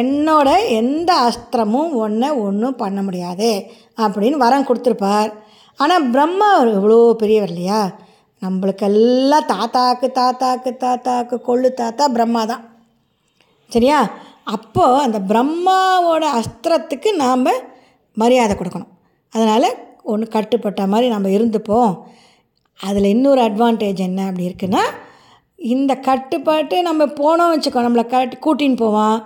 என்னோட 0.00 0.48
எந்த 0.80 1.10
அஸ்திரமும் 1.28 1.92
ஒன்றை 2.04 2.28
ஒன்றும் 2.46 2.80
பண்ண 2.82 3.02
முடியாது 3.02 3.50
அப்படின்னு 4.04 4.36
வரம் 4.44 4.66
கொடுத்துருப்பார். 4.68 5.30
ஆனால் 5.76 6.08
பிரம்மா 6.14 6.48
இவ்வளோ 6.62 6.98
பெரியவர் 7.22 7.52
இல்லையா? 7.52 7.80
நம்மளுக்கெல்லாம் 8.42 9.48
தாத்தாக்கு 9.52 10.08
தாத்தாக்கு 10.20 10.70
தாத்தாக்கு 10.76 11.36
கொள்ளு 11.48 11.70
தாத்தா 11.74 12.04
பிரம்மா 12.16 12.42
தான். 12.44 12.64
சரியா? 13.68 13.98
அப்போது 14.56 15.02
அந்த 15.06 15.18
பிரம்மாவோட 15.30 16.24
அஸ்திரத்துக்கு 16.40 17.10
நாம் 17.24 17.48
மரியாதை 18.16 18.54
கொடுக்கணும். 18.56 18.92
அதனால் 19.32 19.68
ஒன்று 20.02 20.26
கட்டுப்பட்ட 20.28 20.82
மாதிரி 20.86 21.08
நம்ம 21.14 21.28
இருந்துப்போம். 21.28 21.92
அதில் 22.80 23.12
இன்னொரு 23.14 23.40
அட்வான்டேஜ் 23.48 24.00
என்ன 24.08 24.26
அப்படி 24.26 24.48
இருக்குன்னா 24.48 24.84
இந்த 25.58 25.92
கட்டுப்பாட்டு 26.08 26.76
நம்ம 26.82 27.04
போனோம் 27.20 27.52
வச்சுக்கோ 27.52 27.84
நம்மளை 27.86 28.06
கட் 28.06 28.34
கூட்டின்னு 28.44 28.82
போவான். 28.84 29.18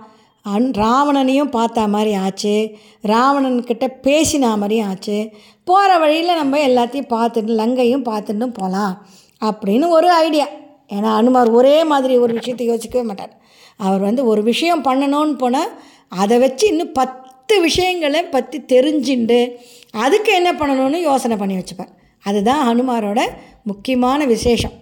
அன் 0.43 0.71
ராவணனையும் 0.71 1.51
பார்த்தா 1.53 1.89
மாதிரி 1.89 2.13
ஆச்சு. 2.15 2.77
ராவணன்கிட்ட 3.03 3.87
பேசினா 4.07 4.51
மாதிரியும் 4.57 4.89
ஆச்சு. 4.89 5.33
போகிற 5.65 5.99
வழியில் 5.99 6.35
நம்ம 6.35 6.59
எல்லாத்தையும் 6.59 7.13
பார்த்துட்டு 7.15 7.53
லங்கையும் 7.61 8.07
பார்த்துட்டு 8.11 8.47
போகலாம் 8.47 9.07
அப்படின்னு 9.41 9.89
ஒரு 9.89 10.13
ஐடியா. 10.13 10.47
ஏன்னா 10.89 11.11
அனுமார் 11.21 11.51
ஒரே 11.51 11.85
மாதிரி 11.85 12.19
ஒரு 12.19 12.33
விஷயத்தை 12.33 12.67
யோசிக்கவே 12.67 13.07
மாட்டார். 13.07 13.33
அவர் 13.77 14.01
வந்து 14.01 14.25
ஒரு 14.27 14.43
விஷயம் 14.43 14.85
பண்ணணும்னு 14.85 15.37
போனால் 15.39 15.71
அதை 16.09 16.39
வச்சு 16.39 16.67
இன்னும் 16.67 16.93
பத்து 16.93 17.61
விஷயங்களை 17.61 18.23
பற்றி 18.23 18.61
தெரிஞ்சுண்டு 18.75 19.55
அதுக்கு 19.91 20.33
என்ன 20.33 20.53
பண்ணணும்னு 20.53 21.01
யோசனை 21.01 21.37
பண்ணி 21.37 21.57
வச்சுப்பார். 21.57 21.93
அதுதான் 22.21 22.67
ஹனுமாரோட 22.69 23.21
முக்கியமான 23.63 24.25
விசேஷம். 24.25 24.73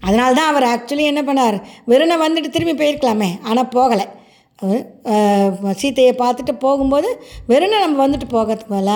அதனால 0.00 0.34
தான் 0.34 0.50
அவர் 0.54 0.62
ஆக்சுவலி 0.62 1.04
என்ன 1.12 1.22
பண்ணார்? 1.22 1.62
வெறும் 1.84 2.22
வந்துட்டு 2.22 2.48
திரும்பி 2.48 2.84
போயிருக்கலாமே. 2.84 3.30
ஆனால் 3.42 3.72
போகலை. 3.74 4.06
சீத்தையை 4.62 5.72
சீதையை 5.72 6.12
பார்த்துட்டு 6.18 6.52
போகும்போது 6.58 7.08
வெறுனை 7.48 7.78
நம்ம 7.80 8.06
வந்துட்டு 8.06 8.28
போகிறதுக்கு 8.30 8.68
போல 8.68 8.92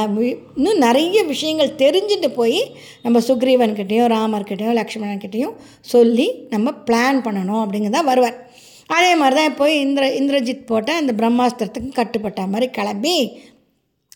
இன்னும் 0.56 0.78
நிறைய 0.78 1.22
விஷயங்கள் 1.22 1.74
தெரிஞ்சுட்டு 1.82 2.28
போய் 2.34 2.60
நம்ம 3.02 3.18
சுக்ரீவன்கிட்டேயும் 3.18 4.12
ராமர்கிட்டையும் 4.14 4.78
லக்ஷ்மணன்கிட்டையும் 4.80 5.54
சொல்லி 5.80 6.26
நம்ம 6.48 6.70
பிளான் 6.70 7.20
பண்ணணும் 7.26 7.60
அப்படிங்கிறதா 7.64 8.02
வருவார். 8.04 8.38
அதே 8.86 9.16
மாதிரி 9.16 9.36
தான் 9.40 9.56
போய் 9.56 9.80
இந்திர 9.80 10.06
இந்திரஜித் 10.20 10.66
போட்ட 10.66 10.94
அந்த 10.94 11.12
பிரம்மாஸ்திரத்துக்கு 11.20 11.92
கட்டுப்பட்ட 11.92 12.46
மாதிரி 12.46 12.70
கிளம்பி 12.70 13.16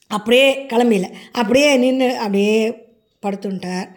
அப்படியே 0.09 0.49
கிளம்பில. 0.73 1.07
அப்படியே 1.33 1.77
நின்று 1.77 2.11
அப்படியே 2.17 2.57
படுத்துட்டார். 3.23 3.89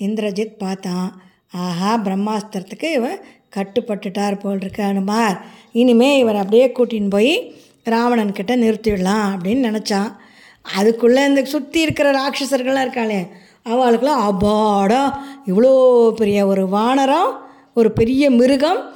இந்திரஜித் 0.00 0.56
பார்த்தான். 0.58 1.22
ஆஹா 1.52 2.02
பிரம்மாஸ்திரத்துக்கு 2.04 2.88
இவன் 2.92 3.18
கட்டுப்பட்டுட்டார் 3.56 4.40
போல் 4.40 4.60
இருக்கு 4.60 4.82
அனுமார் 4.82 5.40
இனிமே 5.72 6.18
இவர் 6.18 6.36
அப்படியே 6.36 6.72
கூட்டின்னு 6.78 7.10
போய் 7.10 7.52
ராவணன் 7.84 8.32
கிட்ட 8.32 8.56
நிறுத்திடலாம் 8.56 9.34
அப்படின்னு 9.34 9.68
நினச்சான். 9.70 10.16
அதுக்குள்ளே 10.62 11.24
இந்த 11.24 11.44
சுற்றி 11.44 11.80
இருக்கிற 11.80 12.12
ராட்சசர்கள்லாம் 12.12 12.86
இருக்காளே 12.86 13.28
அவளுக்குலாம் 13.64 14.24
அபாடம் 14.30 15.18
இவ்வளோ 15.46 16.10
பெரிய 16.10 16.46
ஒரு 16.46 16.66
வானரம் 16.66 17.32
ஒரு 17.74 17.92
பெரிய 17.92 18.30
மிருகம் 18.30 18.92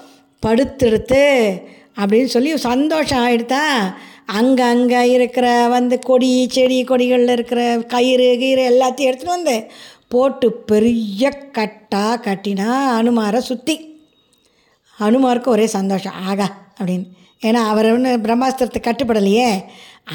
படுத்தெடுத்து 0.47 1.25
அப்படின்னு 1.97 2.25
சொல்லி 2.25 2.57
சந்தோஷம் 2.57 3.19
ஆகிடுதா 3.19 3.93
அங்கே 4.27 4.63
அங்கே 4.63 5.11
இருக்கிற 5.11 5.69
வந்து 5.69 5.99
கொடி 5.99 6.49
செடி 6.53 6.85
கொடிகளில் 6.85 7.29
இருக்கிற 7.29 7.77
கயிறு 7.79 8.39
கயிறு 8.39 8.71
எல்லாத்தையும் 8.71 9.11
எடுத்துகிட்டு 9.11 9.37
வந்து 9.39 9.71
போட்டு 10.09 10.53
பெரிய 10.53 11.31
கட்டாக 11.53 12.31
கட்டினா 12.31 12.69
அனுமாரை 13.01 13.39
சுற்றி 13.39 13.94
ஹனுமாருக்கு 15.01 15.49
ஒரே 15.49 15.67
சந்தோஷம் 15.67 16.13
ஆகா 16.27 16.49
அப்படின்னு. 16.81 17.07
ஏன்னா 17.45 17.63
அவர் 17.73 17.93
ஒன்று 17.93 18.17
பிரம்மாஸ்திரத்தை 18.17 18.81
கட்டுப்படலையே. 18.81 19.65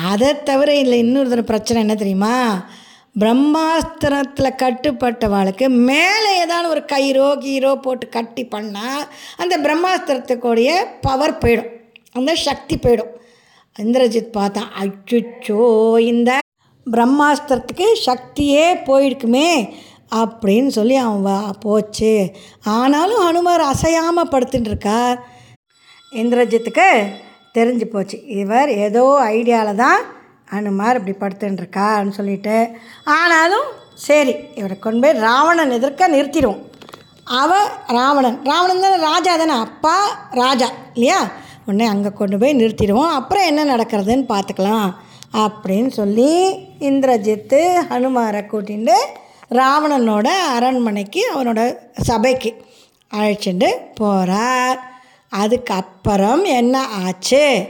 அதை 0.03 0.43
தவிர 0.43 0.75
இல்லை 0.75 0.99
இன்னொரு 0.99 1.23
தடவை 1.23 1.43
பிரச்சனை 1.43 1.81
என்ன 1.81 1.95
தெரியுமா? 1.95 2.65
பிரம்மாஸ்திரத்தில் 3.19 4.57
கட்டுப்பட்டவாளுக்கு 4.63 5.67
மேலே 5.67 6.37
ஏதாவது 6.37 6.69
ஒரு 6.69 6.83
கயிறோ 6.91 7.27
கீரோ 7.45 7.75
போட்டு 7.81 8.09
கட்டி 8.09 8.45
பண்ணால் 8.45 9.05
அந்த 9.37 9.57
பிரம்மாஸ்திரத்துக்குடைய 9.57 10.69
பவர் 11.01 11.37
போயிடும். 11.37 11.71
அந்த 12.11 12.35
சக்தி 12.35 12.75
போயிடும். 12.75 13.13
இந்திரஜித் 13.79 14.35
பார்த்தான் 14.37 14.71
அச்சுச்சோ 14.81 15.97
இந்த 15.99 16.37
பிரம்மாஸ்திரத்துக்கு 16.91 17.87
சக்தியே 18.05 18.65
போயிருக்குமே 18.85 19.73
அப்படின்னு 20.15 20.67
சொல்லி 20.67 20.95
அவன் 20.95 21.33
வா- 21.33 21.59
போச்சு. 21.59 22.31
ஆனாலும் 22.63 23.21
ஹனுமார் 23.21 23.73
அசையாமல் 23.73 24.27
படுத்துட்டு 24.27 24.65
இருக்கார் 24.65 25.23
இந்திரஜித்துக்கு 26.11 27.07
தெரிஞ்சு 27.53 27.85
போச்சு. 27.85 28.25
இவர் 28.25 28.69
ஏதோ 28.69 29.19
ஐடியாவில் 29.23 29.75
தான் 29.75 30.01
அனுமார் 30.49 31.07
இப்படி 31.07 31.35
படுத்துட்டு 31.35 32.09
சொல்லிட்டு. 32.09 32.69
ஆனாலும் 33.05 33.65
சரி 33.95 34.35
இவரை 34.55 34.79
கொண்டு 34.79 34.99
போய் 34.99 35.21
ராவணன் 35.21 35.71
எதிர்க்க 35.71 36.09
நிறுத்திடுவோம். 36.09 36.67
அவ 37.23 37.67
ராவணன். 37.87 38.43
ராவணன் 38.43 38.81
தானே 38.81 39.01
ராஜா 39.01 39.35
தானே? 39.35 39.51
அப்பா 39.51 40.27
ராஜா 40.31 40.69
இல்லையா? 40.93 41.29
உடனே 41.65 41.85
அங்கே 41.85 42.09
கொண்டு 42.09 42.37
போய் 42.37 42.55
நிறுத்திடுவோம். 42.55 43.07
அப்புறம் 43.07 43.43
என்ன 43.43 43.65
நடக்கிறதுன்னு 43.65 44.25
பார்த்துக்கலாம் 44.29 44.93
அப்படின்னு 45.33 45.87
சொல்லி 45.87 46.55
இந்திரஜித்து 46.79 47.73
ஹனுமாரை 47.89 48.45
கூட்டிகிட்டு 48.45 48.93
ராவணனோட 49.51 50.27
அரண்மனைக்கு 50.27 51.21
அவனோட 51.35 51.77
சபைக்கு 52.01 52.61
அழைச்சிட்டு 53.13 53.69
போகிறார் 53.95 54.79
அதுக்கப்புறம் 55.29 56.45
என்ன 56.45 56.85
ஆச்சு 57.05 57.67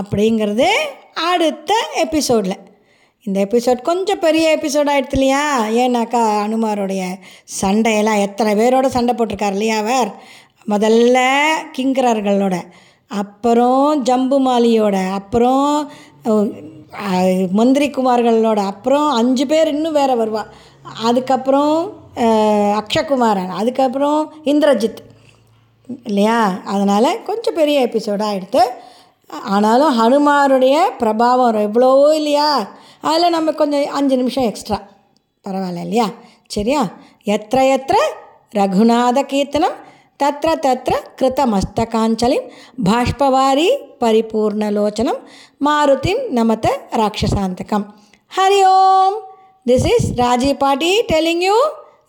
அப்படிங்கிறது 0.00 0.68
அடுத்த 1.14 1.72
எபிசோடில் 1.94 2.60
இந்த 3.22 3.44
எபிசோட் 3.44 3.82
கொஞ்சம் 3.82 4.18
பெரிய 4.18 4.56
எபிசோட் 4.56 4.90
ஆகிடுது 4.90 5.12
இல்லையா? 5.12 5.68
ஏன்னாக்கா 5.68 6.20
அனுமாரோடைய 6.44 7.02
சண்டையெல்லாம் 7.62 8.18
எத்தனை 8.18 8.54
பேரோட 8.54 8.86
சண்டை 8.86 9.14
போட்டிருக்கார் 9.14 9.52
இல்லையா 9.52 9.78
அவர்? 9.78 10.10
முதல்ல 10.68 11.18
கிங்கரர்களோட 11.78 12.62
அப்புறம் 13.08 14.04
ஜம்புமாலியோட 14.04 15.10
அப்புறம் 15.12 15.90
மந்திரி 17.50 17.90
குமார்களோட 17.90 18.56
அப்புறம் 18.66 19.10
அஞ்சு 19.10 19.46
பேர் 19.46 19.68
இன்னும் 19.68 19.92
வேறு 19.92 20.16
வருவாள் 20.16 20.50
அதுக்கப்புறம் 20.84 21.76
அக்ஷகுமாரன் 22.76 23.48
அதுக்கப்புறம் 23.50 24.34
இந்திரஜித். 24.44 25.00
இல்லையா? 26.04 26.60
அதனால் 26.64 27.22
கொஞ்சம் 27.22 27.54
பெரிய 27.54 27.86
எபிசோடாக 27.86 28.32
எடுத்து 28.32 28.62
ஆனாலும் 29.48 29.98
ஹனுமாருடைய 29.98 30.76
பிரபாவம் 31.00 31.60
எவ்வளவோ 31.60 32.16
இல்லையா? 32.16 32.48
அதில் 33.00 33.30
நம்ம 33.30 33.52
கொஞ்சம் 33.52 33.86
அஞ்சு 33.90 34.16
நிமிஷம் 34.16 34.44
எக்ஸ்ட்ரா 34.44 34.78
பரவாயில்ல 35.46 35.80
இல்லையா? 35.80 36.06
சரியா? 36.46 36.82
எத்த 37.26 37.64
எத்த 37.66 37.92
ரகுநாத 38.52 39.26
கீர்த்தனம் 39.26 39.76
தத்திர 40.16 40.56
தத்திர 40.56 40.94
கிருத்தமஸ்தகாஞ்சலிம் 41.20 42.44
பாஷ்பவாரி 42.84 43.68
பரிபூர்ணலோச்சனம் 44.00 45.20
மாருதிம் 45.66 46.30
நமத்த 46.30 46.66
ராட்சசாந்தகம். 46.92 47.84
ஹரி 48.36 48.60
ஓம்! 48.66 49.16
This 49.66 49.82
is 49.86 50.12
Rajipati 50.12 51.08
telling 51.08 51.40
you 51.40 51.56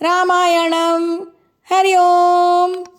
Ramayanam. 0.01 1.27
Hari 1.63 1.95
Om. 1.95 2.94